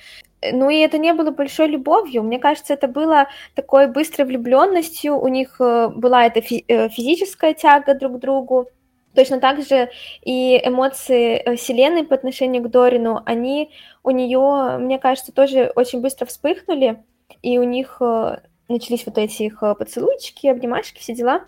[0.52, 2.22] Ну и это не было большой любовью.
[2.22, 5.16] Мне кажется, это было такой быстрой влюбленностью.
[5.16, 8.68] У них э, была эта фи- э, физическая тяга друг к другу.
[9.14, 9.90] Точно так же
[10.22, 13.70] и эмоции э, Селены по отношению к Дорину, они
[14.02, 17.02] у нее, мне кажется, тоже очень быстро вспыхнули,
[17.42, 18.38] и у них э,
[18.72, 21.44] начались вот эти их э, поцелуйчики, обнимашки, все дела.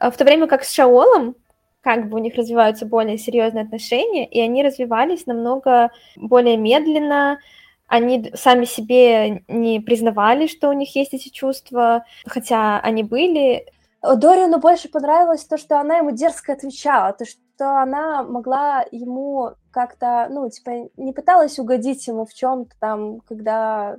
[0.00, 1.36] В то время как с Шаолом,
[1.82, 7.38] как бы у них развиваются более серьезные отношения, и они развивались намного более медленно,
[7.86, 13.66] они сами себе не признавали, что у них есть эти чувства, хотя они были,
[14.02, 20.28] Дориану больше понравилось то, что она ему дерзко отвечала, то, что она могла ему как-то,
[20.30, 23.98] ну, типа, не пыталась угодить ему в чем-то там, когда...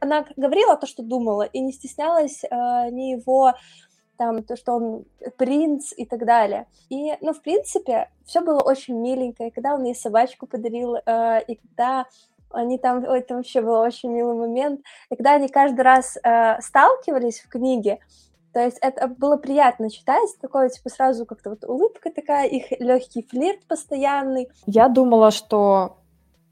[0.00, 2.48] Она говорила то, что думала, и не стеснялась э,
[2.90, 3.54] ни его
[4.16, 5.04] там, то, что он
[5.36, 6.66] принц и так далее.
[6.88, 11.42] И, ну, в принципе, все было очень миленько, и когда он ей собачку подарил, э,
[11.46, 12.06] и когда
[12.50, 14.80] они там, это вообще был очень милый момент,
[15.10, 17.98] и когда они каждый раз э, сталкивались в книге,
[18.54, 23.26] то есть это было приятно читать, такое, типа, сразу как-то вот улыбка такая, их легкий
[23.28, 24.48] флирт постоянный.
[24.66, 25.98] Я думала, что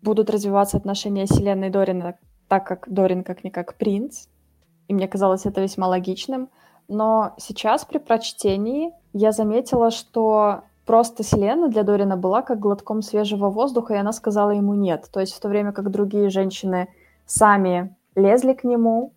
[0.03, 4.27] будут развиваться отношения Селены и Дорина, так как Дорин как-никак принц,
[4.89, 6.51] и мне казалось это весьма логичным.
[6.89, 13.49] Но сейчас при прочтении я заметила, что просто Селена для Дорина была как глотком свежего
[13.49, 15.09] воздуха, и она сказала ему нет.
[15.13, 16.89] То есть в то время как другие женщины
[17.27, 19.13] сами лезли к нему,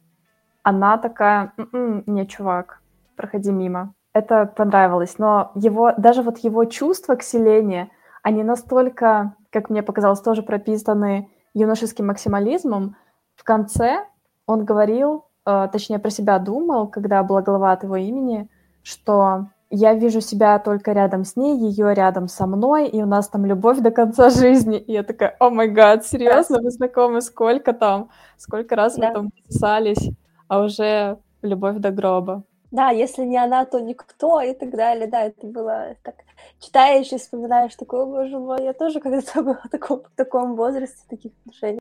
[0.66, 2.82] она такая, м-м, не, чувак,
[3.16, 3.94] проходи мимо.
[4.14, 7.92] Это понравилось, но его, даже вот его чувства к Селене,
[8.24, 12.96] они настолько, как мне показалось, тоже прописаны юношеским максимализмом.
[13.36, 14.08] В конце
[14.48, 18.50] он говорил, э, точнее про себя думал, когда была глава от его имени,
[18.82, 23.30] что я вижу себя только рядом с ней, ее рядом со мной, и у нас
[23.30, 24.80] там любовь до конца жизни.
[24.80, 29.10] И я такая, о май гад, серьезно, вы знакомы, сколько там, сколько раз да.
[29.10, 30.10] вы там писались?
[30.48, 32.44] А уже любовь до гроба.
[32.72, 35.08] Да, если не она, то никто и так далее.
[35.08, 36.16] Да, это было так...
[36.60, 41.02] Читаешь и вспоминаешь такое, боже мой, я тоже когда-то была в таком, в таком возрасте,
[41.10, 41.80] таких отношений.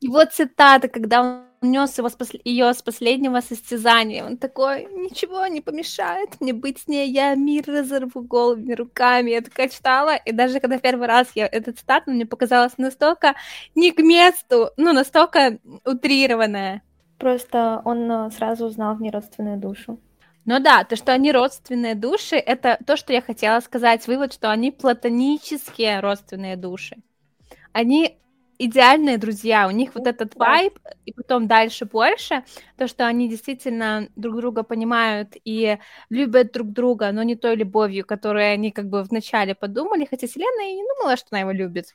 [0.00, 2.30] Его цитата, когда он нес его с пос...
[2.44, 7.64] ее с последнего состязания, он такой, ничего не помешает мне быть с ней, я мир
[7.66, 9.30] разорву голыми руками.
[9.30, 13.34] Я такая читала, и даже когда первый раз я эту цитату, мне показалась настолько
[13.74, 16.82] не к месту, ну, настолько утрированная.
[17.18, 20.00] Просто он э, сразу узнал в ней родственную душу.
[20.44, 24.06] Ну да, то, что они родственные души, это то, что я хотела сказать.
[24.06, 26.96] Вывод, что они платонические родственные души.
[27.72, 28.18] Они
[28.58, 32.44] идеальные друзья, у них вот этот вайб, и потом дальше больше,
[32.76, 38.04] то, что они действительно друг друга понимают и любят друг друга, но не той любовью,
[38.06, 41.94] которую они как бы вначале подумали, хотя Селена и не думала, что она его любит.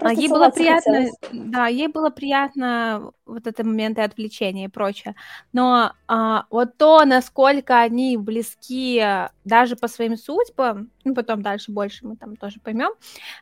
[0.00, 1.16] А ей было приятно, хотелось.
[1.32, 5.14] да, ей было приятно вот это моменты отвлечения и прочее.
[5.52, 9.04] Но а, вот то, насколько они близки
[9.44, 12.90] даже по своим судьбам, ну, потом дальше больше мы там тоже поймем,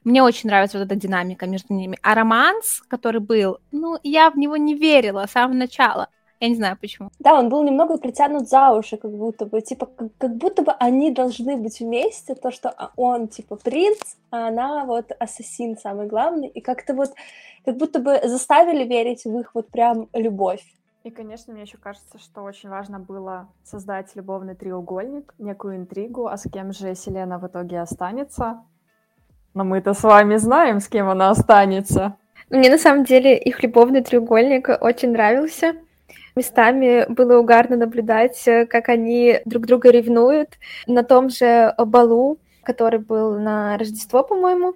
[0.04, 1.98] мне очень нравится вот эта динамика между ними.
[2.02, 6.08] А романс, который был, ну, я в него не верила с самого начала.
[6.40, 7.10] Я не знаю почему.
[7.18, 10.72] Да, он был немного притянут за уши, как будто бы, типа, как, как будто бы
[10.72, 16.48] они должны быть вместе, то, что он, типа, принц, а она вот ассасин самый главный,
[16.48, 17.14] и как-то вот,
[17.64, 20.62] как будто бы заставили верить в их вот прям любовь.
[21.04, 26.36] И, конечно, мне еще кажется, что очень важно было создать любовный треугольник, некую интригу, а
[26.36, 28.64] с кем же Селена в итоге останется.
[29.54, 32.16] Но мы-то с вами знаем, с кем она останется.
[32.50, 35.76] Мне на самом деле их любовный треугольник очень нравился.
[36.36, 40.50] Местами было угарно наблюдать, э, как они друг друга ревнуют.
[40.86, 44.74] На том же балу, который был на Рождество, по-моему,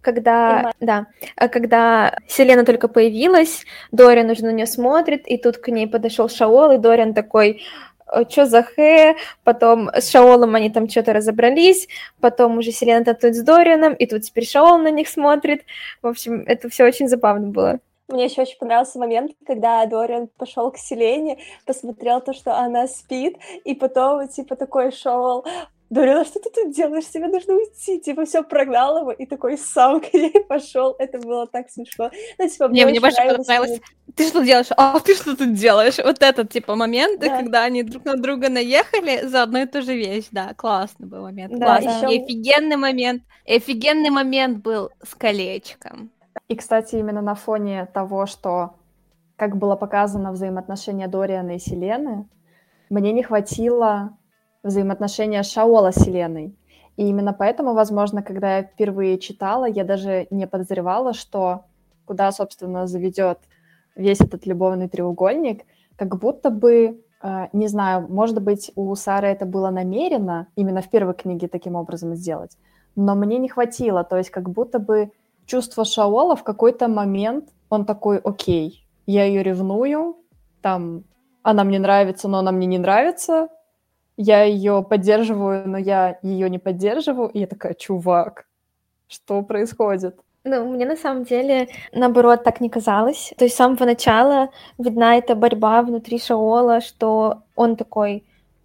[0.00, 5.68] когда, да, а когда Селена только появилась, Дориан уже на нее смотрит, и тут к
[5.68, 7.62] ней подошел Шаол, и Дориан такой,
[8.30, 11.86] что за хэ, потом с Шаолом они там что-то разобрались,
[12.20, 15.64] потом уже Селена танцует с Дорианом, и тут теперь Шаол на них смотрит.
[16.00, 17.80] В общем, это все очень забавно было.
[18.08, 23.38] Мне еще очень понравился момент, когда Дориан пошел к Селене, посмотрел то, что она спит,
[23.64, 25.44] и потом, типа, такой шел
[25.90, 27.06] Дориан, а что ты тут делаешь?
[27.06, 28.00] Тебе нужно уйти.
[28.00, 30.96] Типа, все прогнал его, и такой сам к ней пошел.
[30.98, 32.10] Это было так смешно.
[32.38, 33.80] Ну, типа, мне, мне больше понравилось.
[34.16, 34.66] Ты что делаешь?
[34.76, 35.98] А ты что тут делаешь?
[35.98, 37.36] Вот этот, типа, момент, да.
[37.36, 40.26] когда они друг на друга наехали за одну и ту же вещь.
[40.32, 41.58] Да, классный был момент.
[41.58, 42.14] Да, классный.
[42.14, 42.16] Еще...
[42.16, 43.22] И офигенный момент.
[43.46, 46.10] И офигенный момент был с колечком.
[46.48, 48.74] И, кстати, именно на фоне того, что
[49.36, 52.28] как было показано взаимоотношения Дориана и Селены,
[52.90, 54.16] мне не хватило
[54.62, 56.56] взаимоотношения Шаола с Селеной.
[56.96, 61.64] И именно поэтому, возможно, когда я впервые читала, я даже не подозревала, что
[62.04, 63.38] куда, собственно, заведет
[63.96, 65.64] весь этот любовный треугольник,
[65.96, 70.90] как будто бы, э, не знаю, может быть, у Сары это было намеренно именно в
[70.90, 72.56] первой книге таким образом сделать,
[72.96, 75.10] но мне не хватило, то есть как будто бы
[75.46, 80.16] чувство Шаола в какой-то момент, он такой, окей, я ее ревную,
[80.62, 81.04] там,
[81.42, 83.48] она мне нравится, но она мне не нравится,
[84.16, 88.46] я ее поддерживаю, но я ее не поддерживаю, и я такая, чувак,
[89.08, 90.16] что происходит?
[90.44, 93.32] Ну, мне на самом деле, наоборот, так не казалось.
[93.38, 98.24] То есть с самого начала видна эта борьба внутри Шаола, что он такой,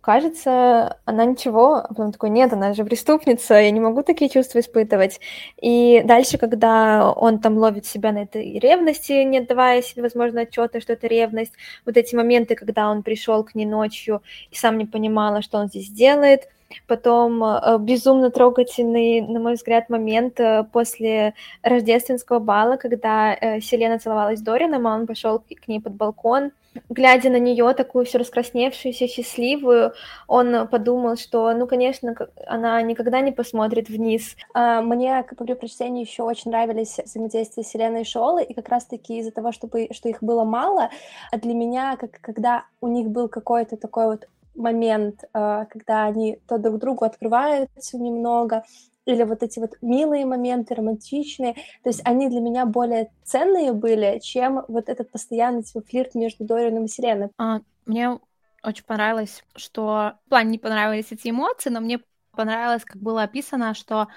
[0.09, 4.59] кажется, она ничего, а потом такой, нет, она же преступница, я не могу такие чувства
[4.59, 5.19] испытывать.
[5.61, 10.81] И дальше, когда он там ловит себя на этой ревности, не отдавая себе, возможно, отчета,
[10.81, 11.53] что это ревность,
[11.85, 15.67] вот эти моменты, когда он пришел к ней ночью и сам не понимала, что он
[15.67, 16.49] здесь делает,
[16.87, 23.99] потом э, безумно трогательный, на мой взгляд, момент э, после рождественского бала, когда э, Селена
[23.99, 26.51] целовалась с Дорином, а он пошел к ней под балкон,
[26.89, 29.93] глядя на нее такую все раскрасневшуюся, счастливую,
[30.27, 32.15] он подумал, что, ну, конечно,
[32.47, 34.35] она никогда не посмотрит вниз.
[34.53, 39.31] А, мне, при прочтении, еще очень нравились взаимодействия Селены и Шиолы, и как раз-таки из-за
[39.31, 40.89] того, чтобы, что их было мало,
[41.31, 46.39] а для меня, как, когда у них был какой-то такой вот момент, а, когда они
[46.47, 48.63] то друг другу открываются немного,
[49.09, 54.19] или вот эти вот милые моменты, романтичные, то есть они для меня более ценные были,
[54.19, 57.29] чем вот этот постоянный типа, флирт между Дорианом и Селеной.
[57.37, 58.19] А, мне
[58.63, 60.13] очень понравилось, что...
[60.25, 61.99] В плане не понравились эти эмоции, но мне
[62.31, 64.07] понравилось, как было описано, что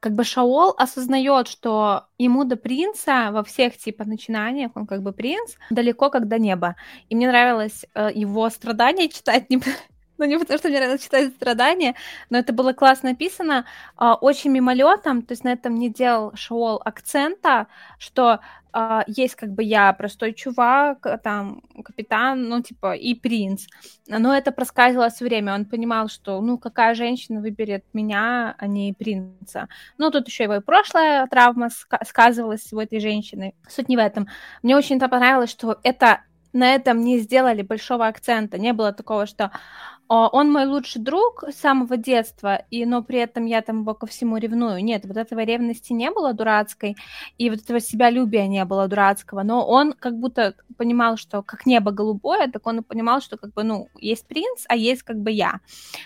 [0.00, 5.12] как бы Шаол осознает, что ему до принца во всех типа начинаниях, он как бы
[5.12, 6.76] принц, далеко как до неба.
[7.08, 9.46] И мне нравилось э, его страдания читать,
[10.18, 11.94] ну, не потому, что мне нравилось читать страдания,
[12.30, 13.64] но это было классно написано,
[14.00, 17.66] э, очень мимолетом, то есть на этом не делал Шаол акцента,
[17.98, 18.40] что
[18.72, 23.66] э, есть как бы я простой чувак, там, капитан, ну, типа, и принц.
[24.08, 28.92] Но это проскальзывало все время, он понимал, что, ну, какая женщина выберет меня, а не
[28.94, 29.68] принца.
[29.98, 31.68] Ну, тут еще его и прошлая травма
[32.04, 33.54] сказывалась у этой женщины.
[33.68, 34.28] Суть не в этом.
[34.62, 36.20] Мне очень понравилось, что это
[36.56, 38.58] на этом не сделали большого акцента.
[38.58, 39.52] Не было такого, что
[40.08, 44.06] он мой лучший друг с самого детства, и, но при этом я там его ко
[44.06, 44.82] всему ревную.
[44.84, 46.96] Нет, вот этого ревности не было дурацкой,
[47.38, 51.90] и вот этого себялюбия не было дурацкого, но он как будто понимал, что как небо
[51.90, 55.30] голубое, так он и понимал, что как бы, ну, есть принц, а есть как бы
[55.30, 55.60] я.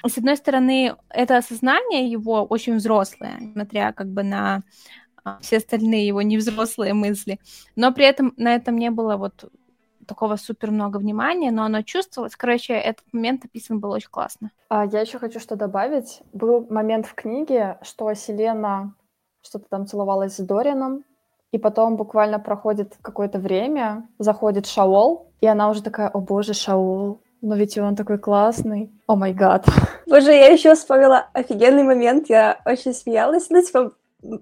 [0.07, 4.63] С одной стороны, это осознание его очень взрослое, смотря как бы на
[5.25, 7.39] а, все остальные его невзрослые мысли,
[7.77, 9.51] но при этом на этом не было вот
[10.11, 12.35] такого супер много внимания, но оно чувствовалось.
[12.35, 14.51] Короче, этот момент описан был очень классно.
[14.69, 16.21] А я еще хочу что добавить.
[16.33, 18.93] Был момент в книге, что Селена
[19.43, 21.05] что-то там целовалась с Дорианом,
[21.53, 27.21] и потом буквально проходит какое-то время, заходит Шаол, и она уже такая, о боже, Шаол,
[27.41, 28.91] но ведь он такой классный.
[29.07, 29.65] О май гад.
[30.07, 33.93] Боже, я еще вспомнила офигенный момент, я очень смеялась, ну, типа,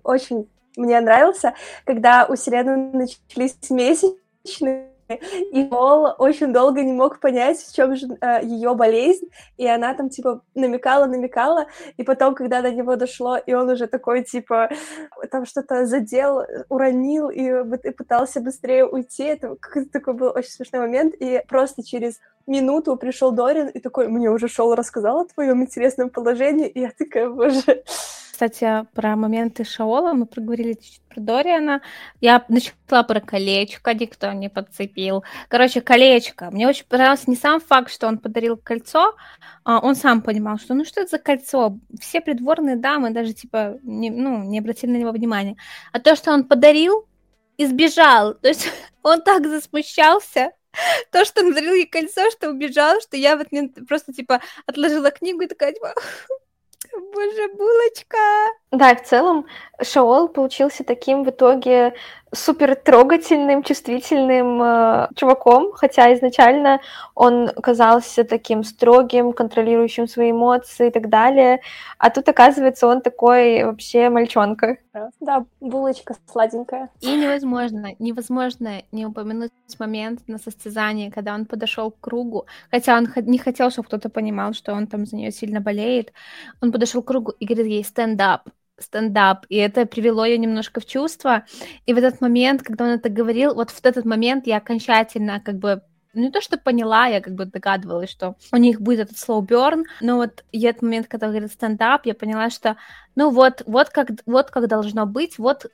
[0.02, 1.54] очень мне нравился,
[1.84, 8.06] когда у Селены начались месячные, и Пол очень долго не мог понять, в чем же
[8.20, 13.36] э, ее болезнь, и она там, типа, намекала, намекала, и потом, когда до него дошло,
[13.36, 14.70] и он уже такой, типа,
[15.30, 20.82] там что-то задел, уронил, и, и пытался быстрее уйти, это какой-то такой был очень смешной
[20.82, 25.62] момент, и просто через минуту пришел Дорин и такой, мне уже Шел рассказал о твоем
[25.62, 27.84] интересном положении, и я такая, боже,
[28.38, 31.82] кстати, про моменты Шаола, мы проговорили чуть-чуть про Дориана.
[32.20, 35.24] Я начала про колечко, никто не подцепил.
[35.48, 36.48] Короче, колечко.
[36.52, 39.16] Мне очень понравился не сам факт, что он подарил кольцо,
[39.64, 41.78] а он сам понимал, что ну что это за кольцо?
[42.00, 45.56] Все придворные дамы даже типа не, ну, не обратили на него внимания.
[45.92, 47.08] А то, что он подарил
[47.56, 48.34] и сбежал.
[48.34, 48.68] То есть
[49.02, 50.52] он так засмущался,
[51.10, 53.48] то, что он подарил ей кольцо, что убежал, что я вот
[53.88, 55.92] просто, типа, отложила книгу и такая, типа,
[56.98, 58.18] Боже, булочка!
[58.70, 59.46] Да, в целом
[59.80, 61.94] Шаол получился таким в итоге
[62.34, 66.80] супер трогательным, чувствительным э, чуваком, хотя изначально
[67.14, 71.60] он казался таким строгим, контролирующим свои эмоции и так далее,
[71.98, 74.76] а тут оказывается он такой вообще мальчонка.
[75.20, 76.90] Да, булочка сладенькая.
[77.00, 83.08] И невозможно, невозможно не упомянуть момент на состязании, когда он подошел к кругу, хотя он
[83.26, 86.12] не хотел, чтобы кто-то понимал, что он там за нее сильно болеет.
[86.60, 90.86] Он подошел к кругу и говорит ей стендап, стендап, и это привело ее немножко в
[90.86, 91.44] чувство.
[91.86, 95.56] И в этот момент, когда он это говорил, вот в этот момент я окончательно как
[95.56, 95.82] бы
[96.14, 99.46] ну, не то, что поняла, я как бы догадывалась, что у них будет этот slow
[99.46, 102.76] burn, но вот в этот момент, когда говорит стендап, я поняла, что,
[103.14, 105.66] ну, вот, вот как, вот как должно быть, вот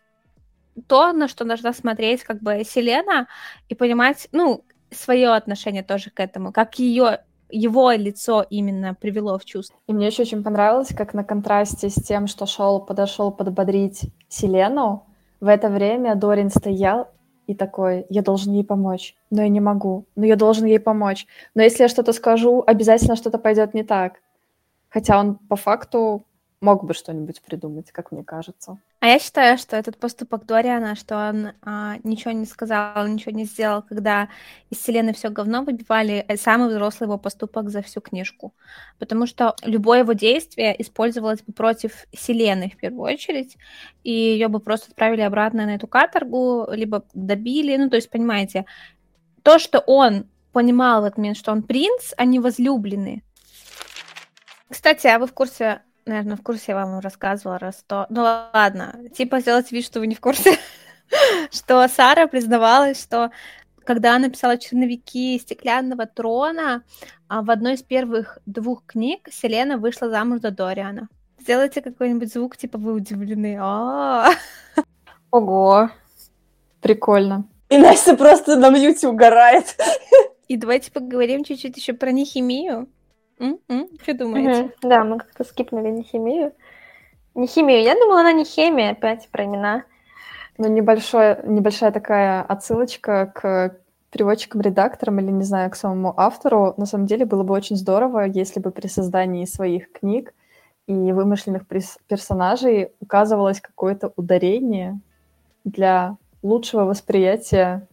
[0.89, 3.29] то, на что должна смотреть как бы Селена
[3.69, 7.21] и понимать, ну, свое отношение тоже к этому, как ее
[7.57, 9.77] его лицо именно привело в чувство.
[9.87, 15.07] И мне еще очень понравилось, как на контрасте с тем, что Шоу подошел подбодрить Селену,
[15.41, 17.09] в это время Дорин стоял
[17.47, 21.27] и такой, я должен ей помочь, но я не могу, но я должен ей помочь.
[21.55, 24.21] Но если я что-то скажу, обязательно что-то пойдет не так.
[24.89, 26.25] Хотя он по факту
[26.65, 28.79] мог бы что-нибудь придумать, как мне кажется.
[29.01, 33.45] А я считаю, что этот поступок Дориана, что он а, ничего не сказал, ничего не
[33.45, 34.31] сделал, когда
[34.71, 38.55] из вселенной все говно выбивали, э, самый взрослый его поступок за всю книжку.
[38.99, 43.59] Потому что любое его действие использовалось бы против Селены в первую очередь,
[44.03, 47.77] и ее бы просто отправили обратно на эту каторгу, либо добили.
[47.77, 48.65] Ну, то есть, понимаете,
[49.43, 53.23] то, что он понимал в этот момент, что он принц, а не возлюбленный.
[54.71, 58.07] Кстати, а вы в курсе, наверное, в курсе я вам рассказывала, раз то...
[58.11, 60.59] Ну ладно, типа сделать вид, что вы не в курсе,
[61.51, 63.31] что Сара признавалась, что
[63.85, 66.83] когда она писала черновики «Стеклянного трона»,
[67.29, 71.09] а в одной из первых двух книг Селена вышла замуж за Дориана.
[71.39, 73.59] Сделайте какой-нибудь звук, типа вы удивлены.
[73.61, 74.31] А.
[75.31, 75.91] Ого,
[76.81, 77.47] прикольно.
[77.69, 79.77] И Настя просто на мьюте угорает.
[80.49, 82.89] И давайте поговорим чуть-чуть еще про нехимию.
[83.39, 84.63] М-м, думаете?
[84.63, 84.73] Угу.
[84.83, 86.53] Да, мы как-то скипнули нехимию.
[87.35, 87.83] Нехимию.
[87.83, 89.85] Я думала, она не химия, опять про имена.
[90.57, 93.77] Ну, небольшое, небольшая такая отсылочка к
[94.11, 96.75] переводчикам-редакторам или, не знаю, к самому автору.
[96.77, 100.33] На самом деле было бы очень здорово, если бы при создании своих книг
[100.87, 105.01] и вымышленных персонажей указывалось какое-то ударение
[105.65, 107.89] для лучшего восприятия,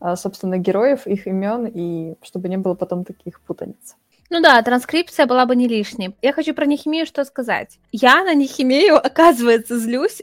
[0.00, 3.96] а, собственно, героев, их имен, и чтобы не было потом таких путаниц.
[4.32, 6.16] Ну да, транскрипция была бы не лишней.
[6.22, 7.78] Я хочу про нехимию что сказать.
[7.92, 10.22] Я на нехимию, оказывается, злюсь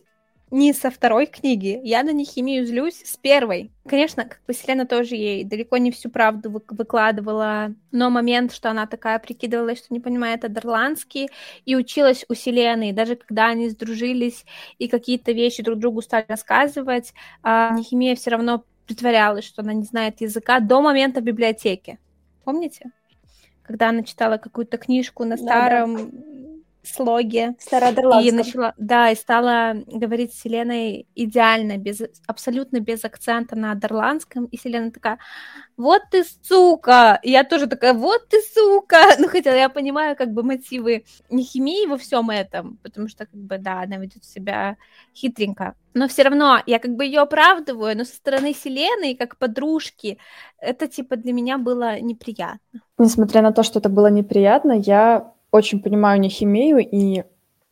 [0.50, 1.80] не со второй книги.
[1.84, 3.72] Я на нехимию злюсь с первой.
[3.88, 8.72] Конечно, как бы Селена тоже ей далеко не всю правду вы- выкладывала, но момент, что
[8.72, 11.30] она такая прикидывалась, что не понимает адерландский,
[11.66, 14.44] и училась у Селены, и даже когда они сдружились
[14.80, 19.84] и какие-то вещи друг другу стали рассказывать, а Нехимия все равно притворялась, что она не
[19.84, 22.00] знает языка до момента в библиотеке.
[22.44, 22.90] Помните?
[23.70, 26.49] Когда она читала какую-то книжку на старом да, да.
[26.94, 27.56] Слоге.
[28.22, 34.46] И начала, да, и стала говорить с Селеной идеально, без, абсолютно без акцента на адерландском.
[34.46, 35.20] И Селена такая,
[35.78, 37.20] вот ты сука!
[37.24, 38.98] И я тоже такая, вот ты сука!
[39.20, 43.36] Ну, хотя я понимаю как бы мотивы не химии во всем этом, потому что, как
[43.36, 44.78] бы, да, она ведет себя
[45.16, 45.76] хитренько.
[45.94, 50.18] Но все равно я как бы ее оправдываю, но со стороны Селены, как подружки,
[50.60, 52.82] это типа для меня было неприятно.
[52.98, 57.24] Несмотря на то, что это было неприятно, я очень понимаю нехимию и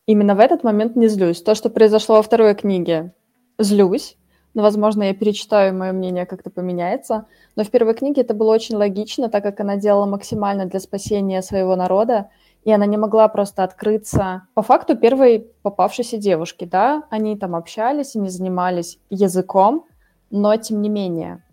[0.06, 1.42] именно в этот момент не злюсь.
[1.42, 3.14] То, что произошло во второй книге,
[3.58, 4.18] злюсь,
[4.54, 7.28] но, возможно, я перечитаю, мое мнение как-то поменяется.
[7.56, 11.44] Но в первой книге это было очень логично, так как она делала максимально для спасения
[11.44, 12.32] своего народа,
[12.64, 14.48] и она не могла просто открыться.
[14.56, 19.86] По факту первой попавшейся девушки, да, они там общались, они занимались языком,
[20.32, 21.44] но тем не менее,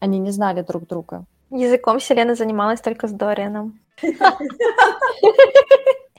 [0.00, 1.24] они не знали друг друга.
[1.50, 3.78] Языком Селена занималась только с Дорианом.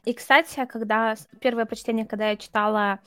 [0.06, 3.00] И, кстати, когда первое почтение, когда я читала,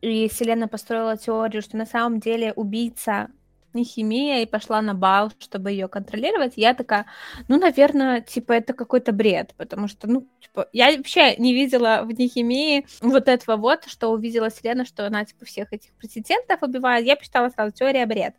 [0.00, 3.28] и Селена построила теорию, что на самом деле убийца
[3.74, 7.06] не химия и пошла на бал, чтобы ее контролировать, я такая,
[7.48, 12.12] ну, наверное, типа, это какой-то бред, потому что, ну, типа, я вообще не видела в
[12.12, 17.16] нехимии вот этого вот, что увидела Селена, что она, типа, всех этих президентов убивает, я
[17.16, 18.34] посчитала сразу, теория бред.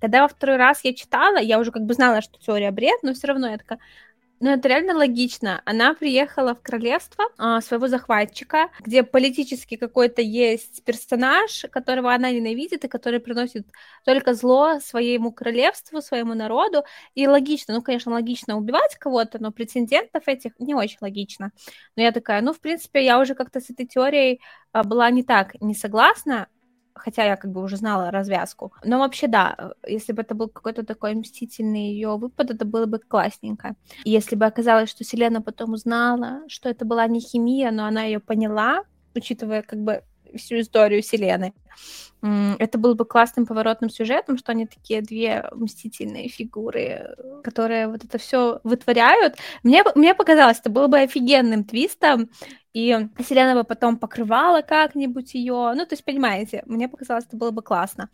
[0.00, 3.12] Когда во второй раз я читала, я уже как бы знала, что теория бред, но
[3.12, 3.78] все равно я такая,
[4.40, 5.62] ну, это реально логично.
[5.64, 12.84] Она приехала в королевство а, своего захватчика, где политически какой-то есть персонаж, которого она ненавидит
[12.84, 13.66] и который приносит
[14.04, 16.84] только зло своему королевству, своему народу.
[17.14, 21.50] И логично, ну, конечно, логично убивать кого-то, но претендентов этих не очень логично.
[21.96, 24.40] Но я такая, ну, в принципе, я уже как-то с этой теорией
[24.72, 26.48] а, была не так не согласна,
[26.98, 28.72] хотя я как бы уже знала развязку.
[28.84, 32.86] Но вообще, да, э, если бы это был какой-то такой мстительный ее выпад, это было
[32.86, 33.74] бы классненько.
[34.04, 38.02] И если бы оказалось, что Селена потом узнала, что это была не химия, но она
[38.04, 38.82] ее поняла,
[39.14, 40.02] учитывая как бы
[40.36, 41.54] всю историю Селены.
[42.20, 48.18] Это был бы классным поворотным сюжетом, что они такие две мстительные фигуры, которые вот это
[48.18, 49.36] все вытворяют.
[49.62, 52.28] Мне, мне показалось, это было бы офигенным твистом,
[52.78, 55.72] и Селена бы потом покрывала как-нибудь ее.
[55.74, 58.08] Ну, то есть, понимаете, мне показалось, это было бы классно.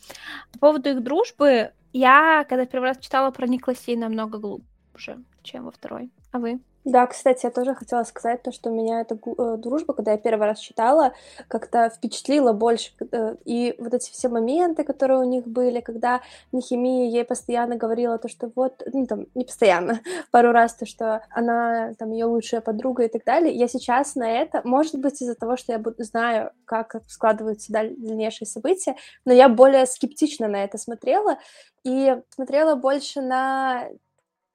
[0.52, 5.70] По поводу их дружбы, я, когда первый раз читала, прониклась ей намного глубже чем во
[5.70, 6.10] второй.
[6.32, 6.60] А вы?
[6.84, 10.46] Да, кстати, я тоже хотела сказать то, что меня эта э, дружба, когда я первый
[10.46, 11.14] раз читала,
[11.48, 12.92] как-то впечатлила больше.
[13.10, 16.20] Э, и вот эти все моменты, которые у них были, когда
[16.52, 21.24] Нехимия ей постоянно говорила то, что вот, ну там, не постоянно, пару раз то, что
[21.30, 23.54] она там ее лучшая подруга и так далее.
[23.54, 28.94] Я сейчас на это, может быть, из-за того, что я знаю, как складываются дальнейшие события,
[29.24, 31.38] но я более скептично на это смотрела
[31.82, 33.88] и смотрела больше на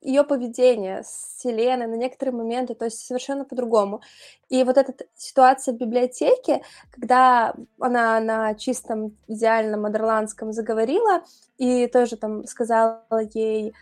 [0.01, 4.01] ее поведение с Селеной на некоторые моменты, то есть совершенно по-другому.
[4.49, 11.23] И вот эта ситуация в библиотеке, когда она на чистом идеальном адерландском заговорила
[11.57, 13.73] и тоже там сказала ей,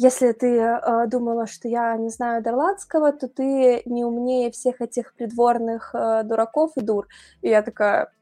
[0.00, 5.12] если ты э, думала, что я не знаю Дарландского, то ты не умнее всех этих
[5.14, 7.08] придворных э, дураков и дур.
[7.42, 8.12] И я такая,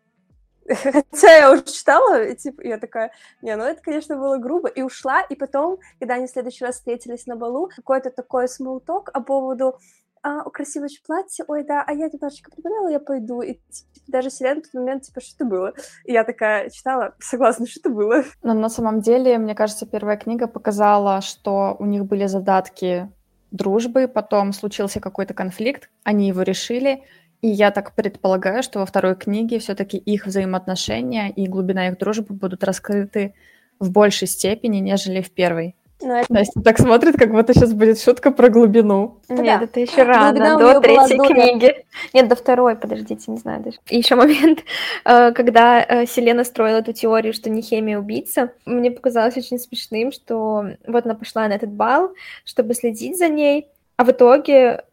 [0.83, 3.13] Хотя я уже читала, и, типа, я такая,
[3.43, 6.77] не, ну это, конечно, было грубо, и ушла, и потом, когда они в следующий раз
[6.77, 9.79] встретились на балу, какой-то такой смолток по поводу
[10.23, 14.61] а, красивое платье, ой, да, а я немножечко прибавила, я пойду, и типа, даже Селена
[14.61, 15.73] в тот момент, типа, что это было?
[16.05, 18.25] И я такая читала, согласна, что это было.
[18.43, 23.09] Но на самом деле, мне кажется, первая книга показала, что у них были задатки
[23.53, 27.05] дружбы, потом случился какой-то конфликт, они его решили,
[27.43, 32.35] и я так предполагаю, что во второй книге все-таки их взаимоотношения и глубина их дружбы
[32.35, 33.35] будут раскрыты
[33.79, 35.77] в большей степени, нежели в первой.
[36.03, 36.33] Но это...
[36.33, 39.21] Настя так смотрит, как будто сейчас будет шутка про глубину.
[39.29, 39.65] Ну, Нет, да.
[39.65, 41.87] это еще рано, до третьей книги.
[42.13, 43.79] Нет, до второй, подождите, не знаю даже.
[43.89, 44.61] И еще момент,
[45.05, 50.13] э, когда э, Селена строила эту теорию, что не хемия убийца, мне показалось очень смешным,
[50.13, 52.11] что вот она пошла на этот бал,
[52.45, 54.85] чтобы следить за ней, а в итоге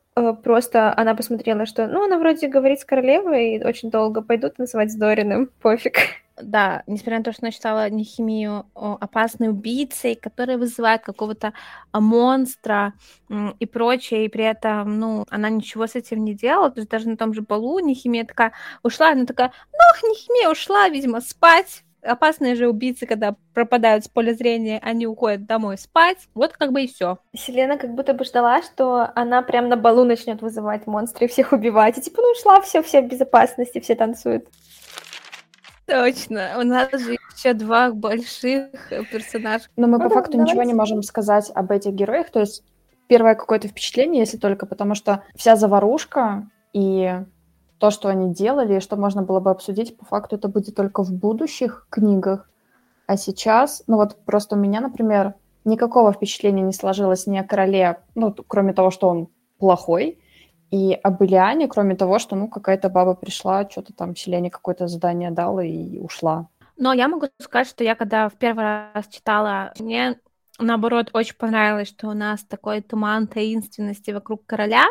[0.44, 4.92] просто она посмотрела, что, ну, она вроде говорит с королевой и очень долго пойду танцевать
[4.92, 5.98] с Дориным, пофиг.
[6.42, 11.54] Да, несмотря на то, что она читала Нехимию опасной убийцей, которая вызывает какого-то
[11.92, 12.94] а, монстра
[13.60, 17.08] и прочее, и при этом, ну, она ничего с этим не делала, то есть даже
[17.08, 22.56] на том же балу Нехимия такая ушла, она такая, ну, Нехимия ушла, видимо, спать, опасные
[22.56, 26.18] же убийцы, когда пропадают с поля зрения, они уходят домой спать.
[26.34, 27.20] Вот как бы и все.
[27.36, 31.52] Селена как будто бы ждала, что она прям на балу начнет вызывать монстры и всех
[31.52, 31.98] убивать.
[31.98, 34.48] И типа, ну ушла, все, все в безопасности, все танцуют.
[35.86, 36.54] Точно.
[36.60, 38.70] У нас же еще два больших
[39.12, 39.66] персонажа.
[39.76, 40.52] Но мы ну, по факту давайте.
[40.52, 42.30] ничего не можем сказать об этих героях.
[42.30, 42.64] То есть
[43.08, 47.20] первое какое-то впечатление, если только потому что вся заварушка и
[47.84, 51.04] то, что они делали, и что можно было бы обсудить, по факту это будет только
[51.04, 52.50] в будущих книгах.
[53.08, 55.34] А сейчас, ну вот просто у меня, например,
[55.66, 59.28] никакого впечатления не сложилось ни о короле, ну, кроме того, что он
[59.58, 60.18] плохой,
[60.72, 65.32] и об Ильяне, кроме того, что, ну, какая-то баба пришла, что-то там Селене какое-то задание
[65.32, 66.48] дала и ушла.
[66.78, 70.22] Но я могу сказать, что я когда в первый раз читала, мне
[70.58, 74.86] наоборот очень понравилось, что у нас такой туман таинственности вокруг короля,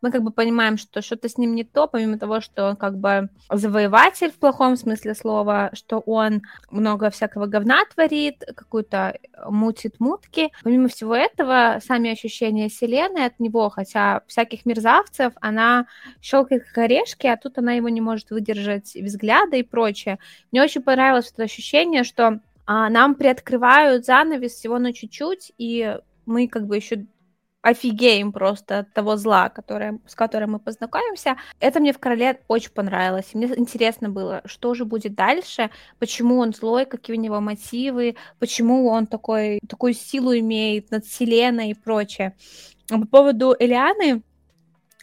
[0.00, 2.98] мы как бы понимаем, что что-то с ним не то, помимо того, что он как
[2.98, 10.50] бы завоеватель в плохом смысле слова, что он много всякого говна творит, какую-то мутит мутки.
[10.62, 15.86] Помимо всего этого, сами ощущения Селены от него, хотя всяких мерзавцев, она
[16.20, 20.18] щелкает как орешки, а тут она его не может выдержать взгляда и прочее.
[20.52, 26.48] Мне очень понравилось это ощущение, что а, нам приоткрывают занавес всего на чуть-чуть, и мы
[26.48, 27.06] как бы еще
[27.62, 31.36] офигеем просто от того зла, которое, с которым мы познакомимся.
[31.60, 33.34] Это мне в «Короле» очень понравилось.
[33.34, 38.88] мне интересно было, что же будет дальше, почему он злой, какие у него мотивы, почему
[38.88, 42.34] он такой, такую силу имеет над Вселенной и прочее.
[42.88, 44.22] По поводу Элианы,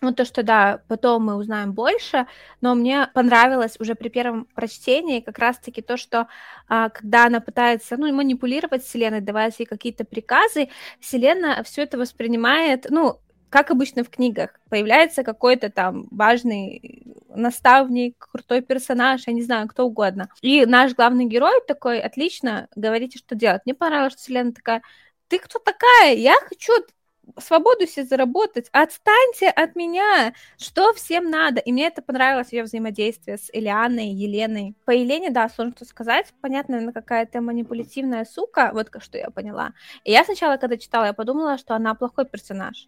[0.01, 2.27] ну, то, что да, потом мы узнаем больше,
[2.61, 6.27] но мне понравилось уже при первом прочтении как раз-таки то, что
[6.67, 12.87] а, когда она пытается, ну, манипулировать Вселенной, давать ей какие-то приказы, Вселенная все это воспринимает,
[12.89, 19.67] ну, как обычно в книгах, появляется какой-то там важный наставник, крутой персонаж, я не знаю,
[19.67, 20.29] кто угодно.
[20.41, 23.61] И наш главный герой такой, отлично, говорите, что делать.
[23.65, 24.82] Мне понравилось, что Вселенная такая,
[25.28, 26.15] ты кто такая?
[26.15, 26.74] Я хочу
[27.39, 31.59] свободу себе заработать, отстаньте от меня, что всем надо.
[31.59, 34.75] И мне это понравилось, ее взаимодействие с Элианой, Еленой.
[34.85, 39.73] По Елене, да, сложно что сказать, понятно, она какая-то манипулятивная сука, вот что я поняла.
[40.03, 42.87] И я сначала, когда читала, я подумала, что она плохой персонаж.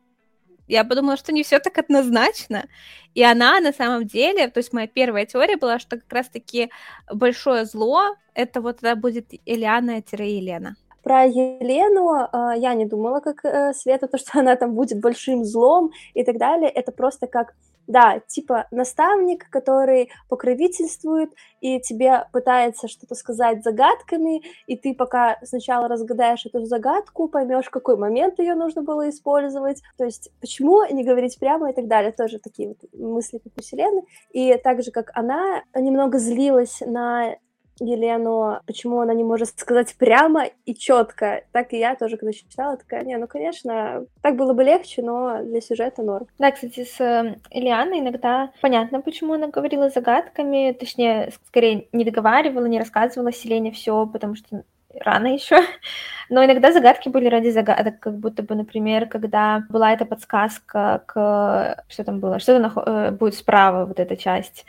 [0.67, 2.65] Я подумала, что не все так однозначно.
[3.13, 6.69] И она на самом деле, то есть моя первая теория была, что как раз-таки
[7.11, 10.75] большое зло, это вот это будет Элиана-Елена.
[11.07, 15.45] Про Елену э, я не думала, как э, Света, то, что она там будет большим
[15.45, 16.69] злом и так далее.
[16.69, 17.53] Это просто как
[17.87, 21.29] да, типа наставник, который покровительствует
[21.61, 27.95] и тебе пытается что-то сказать загадками, и ты пока сначала разгадаешь эту загадку, поймешь, какой
[27.95, 32.39] момент ее нужно было использовать, то есть почему не говорить прямо и так далее, тоже
[32.39, 34.03] такие вот мысли, как у Селены.
[34.31, 37.37] И так же, как она немного злилась на
[37.79, 41.43] Елену, почему она не может сказать прямо и четко.
[41.51, 45.41] Так и я тоже, когда читала, такая, не, ну, конечно, так было бы легче, но
[45.43, 46.27] для сюжета норм.
[46.39, 52.65] Да, кстати, с э, Ильяной иногда понятно, почему она говорила загадками, точнее, скорее, не договаривала,
[52.65, 54.63] не рассказывала Селене все, потому что
[55.03, 55.59] рано еще.
[56.29, 61.83] Но иногда загадки были ради загадок, как будто бы, например, когда была эта подсказка к...
[61.87, 62.39] Что там было?
[62.39, 62.77] Что нах...
[62.77, 64.65] Э, будет справа, вот эта часть?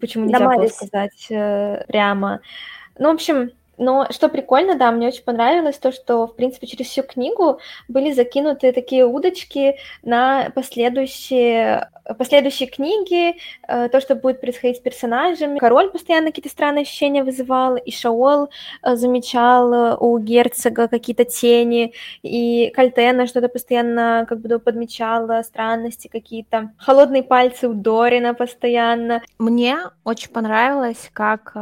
[0.00, 2.40] Почему нельзя было сказать э, прямо?
[2.98, 6.86] Ну, в общем, но что прикольно, да, мне очень понравилось то, что, в принципе, через
[6.86, 11.88] всю книгу были закинуты такие удочки на последующие,
[12.18, 13.36] последующие книги,
[13.68, 15.58] э, то, что будет происходить с персонажами.
[15.58, 18.48] Король постоянно какие-то странные ощущения вызывал, и Шаол
[18.82, 21.92] э, замечал э, у герцога какие-то тени,
[22.22, 26.72] и Кальтена что-то постоянно как бы подмечала, странности какие-то.
[26.76, 29.22] Холодные пальцы у Дорина постоянно.
[29.38, 31.54] Мне очень понравилось, как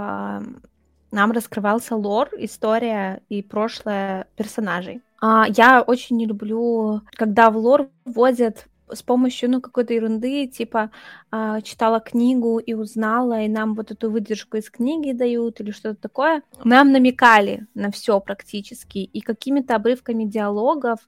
[1.12, 5.02] нам раскрывался лор, история и прошлое персонажей.
[5.20, 10.90] А, я очень не люблю, когда в лор вводят с помощью, ну, какой-то ерунды, типа,
[11.32, 16.00] э, читала книгу и узнала, и нам вот эту выдержку из книги дают или что-то
[16.00, 16.42] такое.
[16.64, 21.00] Нам намекали на все практически, и какими-то обрывками диалогов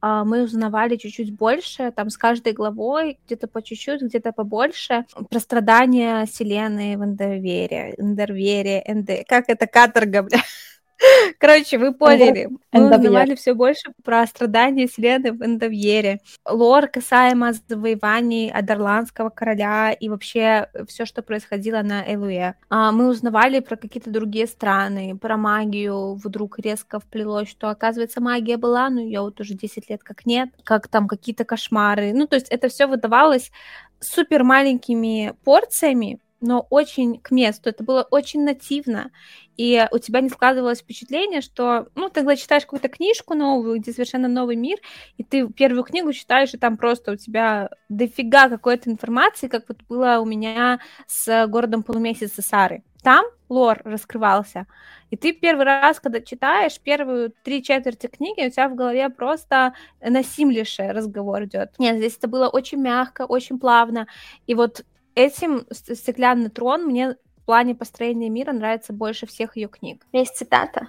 [0.00, 5.40] а, мы узнавали чуть-чуть больше, там с каждой главой, где-то по чуть-чуть, где-то побольше, про
[5.40, 9.24] страдания Селены в Эндовере, Эндервере, Энде...
[9.26, 10.38] Как это каторга, бля?
[11.38, 12.48] Короче, вы поняли.
[12.72, 16.20] Мы узнавали все больше про страдания Селены в Эндовьере.
[16.48, 22.54] Лор касаемо завоеваний Адерландского короля и вообще все, что происходило на Элуе.
[22.68, 26.14] А, мы узнавали про какие-то другие страны, про магию.
[26.14, 30.50] Вдруг резко вплелось, что, оказывается, магия была, но ее вот уже 10 лет как нет.
[30.64, 32.12] Как там какие-то кошмары.
[32.12, 33.50] Ну, то есть это все выдавалось
[34.00, 37.68] супер маленькими порциями, но очень к месту.
[37.68, 39.10] Это было очень нативно.
[39.56, 44.28] И у тебя не складывалось впечатление, что, ну, ты читаешь какую-то книжку новую, где совершенно
[44.28, 44.78] новый мир,
[45.16, 49.78] и ты первую книгу читаешь, и там просто у тебя дофига какой-то информации, как вот
[49.88, 52.82] было у меня с «Городом полумесяца» Сары.
[53.02, 54.66] Там лор раскрывался.
[55.10, 59.74] И ты первый раз, когда читаешь первую три четверти книги, у тебя в голове просто
[60.00, 61.74] насимлейший разговор идет.
[61.78, 64.08] Нет, здесь это было очень мягко, очень плавно.
[64.48, 64.84] И вот
[65.16, 70.02] этим «Стеклянный трон» мне в плане построения мира нравится больше всех ее книг.
[70.12, 70.88] Есть цитата,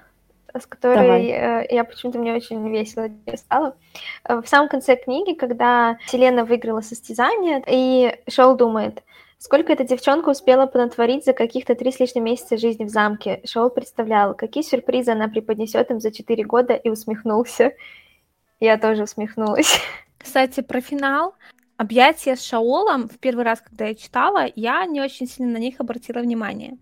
[0.54, 1.26] с которой Давай.
[1.28, 3.76] Э, я почему-то мне очень весело стало.
[4.24, 9.04] Э, в самом конце книги, когда Селена выиграла состязание, и Шоу думает,
[9.40, 13.40] Сколько эта девчонка успела понатворить за каких-то три с лишним месяца жизни в замке?
[13.46, 17.74] Шоу представлял, какие сюрпризы она преподнесет им за четыре года, и усмехнулся.
[18.60, 19.80] Я тоже усмехнулась.
[20.18, 21.36] Кстати, про финал.
[21.78, 25.80] Объятия с Шаолом в первый раз, когда я читала, я не очень сильно на них
[25.80, 26.78] обратила внимание.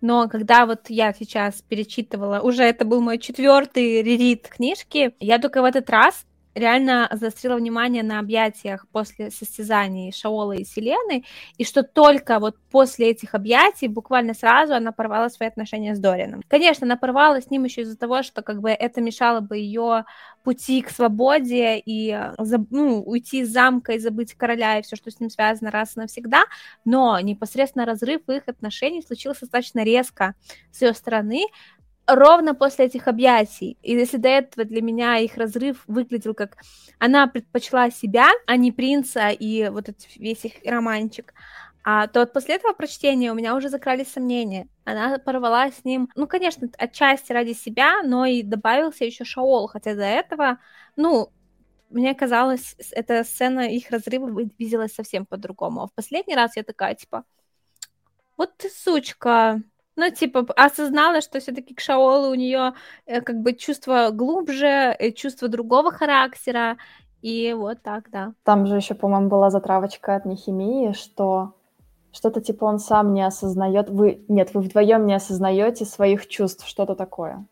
[0.00, 5.62] Но когда вот я сейчас перечитывала, уже это был мой четвертый рерит книжки, я только
[5.62, 11.24] в этот раз реально заострила внимание на объятиях после состязаний Шаола и Селены,
[11.58, 16.42] и что только вот после этих объятий буквально сразу она порвала свои отношения с Дорином.
[16.48, 20.04] Конечно, она порвала с ним еще из-за того, что как бы это мешало бы ее
[20.44, 22.16] пути к свободе и
[22.70, 26.00] ну, уйти из замка и забыть короля и все, что с ним связано раз и
[26.00, 26.44] навсегда,
[26.84, 30.34] но непосредственно разрыв их отношений случился достаточно резко
[30.70, 31.46] с ее стороны,
[32.06, 33.78] ровно после этих объятий.
[33.82, 36.58] И если до этого для меня их разрыв выглядел как
[36.98, 41.34] она предпочла себя, а не принца и вот этот весь их романчик,
[41.86, 44.68] а то вот после этого прочтения у меня уже закрались сомнения.
[44.84, 49.94] Она порвала с ним, ну, конечно, отчасти ради себя, но и добавился еще Шаол, хотя
[49.94, 50.58] до этого,
[50.96, 51.30] ну,
[51.90, 55.82] мне казалось, эта сцена их разрыва виделась совсем по-другому.
[55.82, 57.24] А в последний раз я такая, типа,
[58.38, 59.62] вот ты сучка,
[59.96, 62.74] ну, типа, осознала, что все-таки к Шаолу у нее
[63.06, 66.76] э, как бы чувство глубже, э, чувство другого характера,
[67.22, 68.34] и вот так, да.
[68.42, 71.54] Там же еще, по-моему, была затравочка от Нехимии, что
[72.12, 76.94] что-то типа он сам не осознает, вы, нет, вы вдвоем не осознаете своих чувств, что-то
[76.94, 77.46] такое.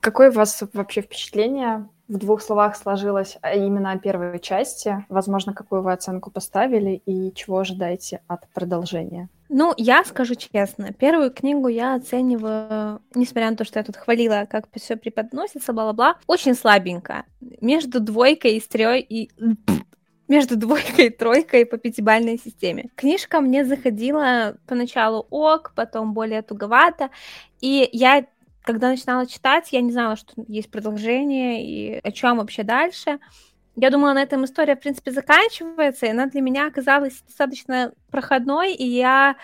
[0.00, 5.04] Какое у вас вообще впечатление в двух словах сложилось а именно о первой части?
[5.08, 9.28] Возможно, какую вы оценку поставили и чего ожидаете от продолжения?
[9.48, 14.46] Ну, я скажу честно, первую книгу я оцениваю, несмотря на то, что я тут хвалила,
[14.50, 17.24] как все преподносится, бла-бла-бла, очень слабенько.
[17.60, 19.30] Между двойкой и стрёй и
[20.28, 22.90] между двойкой и тройкой по пятибалльной системе.
[22.96, 27.10] Книжка мне заходила поначалу ок, потом более туговато,
[27.60, 28.26] и я
[28.66, 33.20] когда начинала читать, я не знала, что есть продолжение и о чем вообще дальше.
[33.76, 38.74] Я думала, на этом история, в принципе, заканчивается, и она для меня оказалась достаточно проходной,
[38.74, 39.36] и я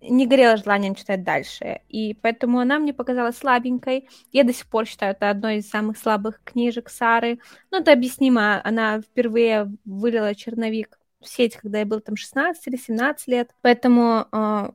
[0.00, 1.80] не горела желанием читать дальше.
[1.88, 4.08] И поэтому она мне показалась слабенькой.
[4.30, 7.40] Я до сих пор считаю, это одной из самых слабых книжек Сары.
[7.72, 8.60] Ну, это объяснимо.
[8.62, 13.50] Она впервые вылила черновик в сеть, когда я был там 16 или 17 лет.
[13.60, 14.70] Поэтому э,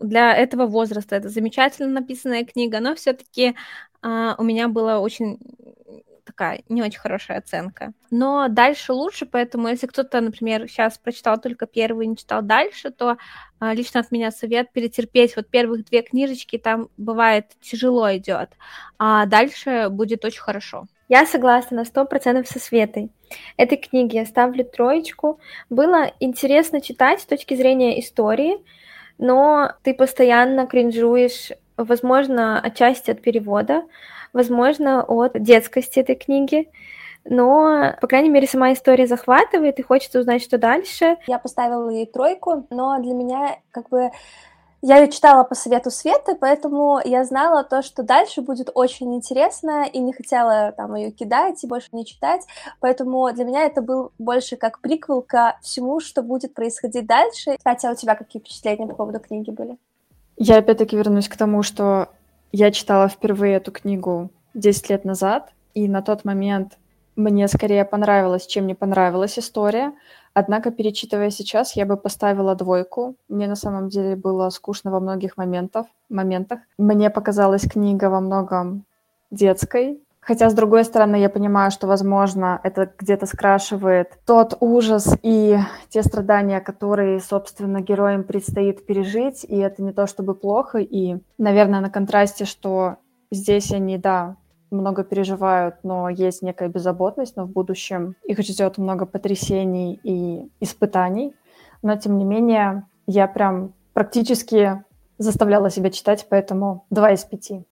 [0.00, 3.54] для этого возраста это замечательно написанная книга, но все-таки
[4.02, 5.38] э, у меня была очень
[6.24, 7.92] такая не очень хорошая оценка.
[8.10, 12.90] Но дальше лучше, поэтому если кто-то, например, сейчас прочитал только первый и не читал дальше,
[12.90, 13.16] то
[13.60, 18.50] а, лично от меня совет перетерпеть вот первых две книжечки, там бывает тяжело идет,
[18.98, 20.86] а дальше будет очень хорошо.
[21.08, 23.10] Я согласна на сто процентов со Светой.
[23.56, 25.38] Этой книге я ставлю троечку.
[25.68, 28.56] Было интересно читать с точки зрения истории,
[29.18, 33.84] но ты постоянно кринжуешь, возможно, отчасти от перевода,
[34.32, 36.68] возможно, от детскости этой книги.
[37.24, 41.16] Но, по крайней мере, сама история захватывает, и хочется узнать, что дальше.
[41.26, 44.10] Я поставила ей тройку, но для меня как бы
[44.86, 49.86] я ее читала по совету Светы, поэтому я знала то, что дальше будет очень интересно,
[49.90, 52.42] и не хотела там ее кидать и больше не читать.
[52.80, 57.56] Поэтому для меня это был больше как приквел ко всему, что будет происходить дальше.
[57.64, 59.78] Катя, а у тебя какие впечатления по поводу книги были?
[60.36, 62.10] Я опять-таки вернусь к тому, что
[62.52, 66.76] я читала впервые эту книгу 10 лет назад, и на тот момент
[67.16, 69.92] мне скорее понравилось, чем не понравилась история.
[70.32, 73.16] Однако, перечитывая сейчас, я бы поставила двойку.
[73.28, 75.86] Мне на самом деле было скучно во многих моментах.
[76.08, 76.60] моментах.
[76.76, 78.84] Мне показалась книга во многом
[79.30, 85.58] детской, Хотя, с другой стороны, я понимаю, что, возможно, это где-то скрашивает тот ужас и
[85.90, 91.80] те страдания, которые, собственно, героям предстоит пережить, и это не то чтобы плохо, и, наверное,
[91.80, 92.96] на контрасте, что
[93.30, 94.36] здесь они, да,
[94.74, 101.34] много переживают, но есть некая беззаботность, но в будущем их ждет много потрясений и испытаний.
[101.82, 104.82] Но, тем не менее, я прям практически
[105.18, 107.64] заставляла себя читать, поэтому два из пяти.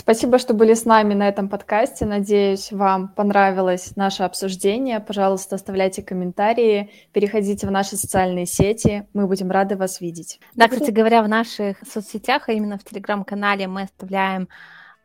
[0.00, 2.06] Спасибо, что были с нами на этом подкасте.
[2.06, 4.98] Надеюсь, вам понравилось наше обсуждение.
[4.98, 9.06] Пожалуйста, оставляйте комментарии, переходите в наши социальные сети.
[9.12, 10.40] Мы будем рады вас видеть.
[10.54, 14.48] Да, кстати говоря, в наших соцсетях, а именно в Телеграм-канале, мы оставляем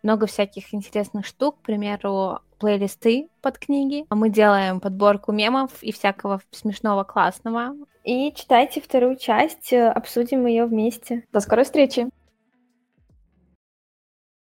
[0.06, 4.06] много всяких интересных штук, к примеру, плейлисты под книги.
[4.10, 7.76] Мы делаем подборку мемов и всякого смешного, классного.
[8.04, 11.26] И читайте вторую часть, обсудим ее вместе.
[11.34, 12.08] До скорой встречи!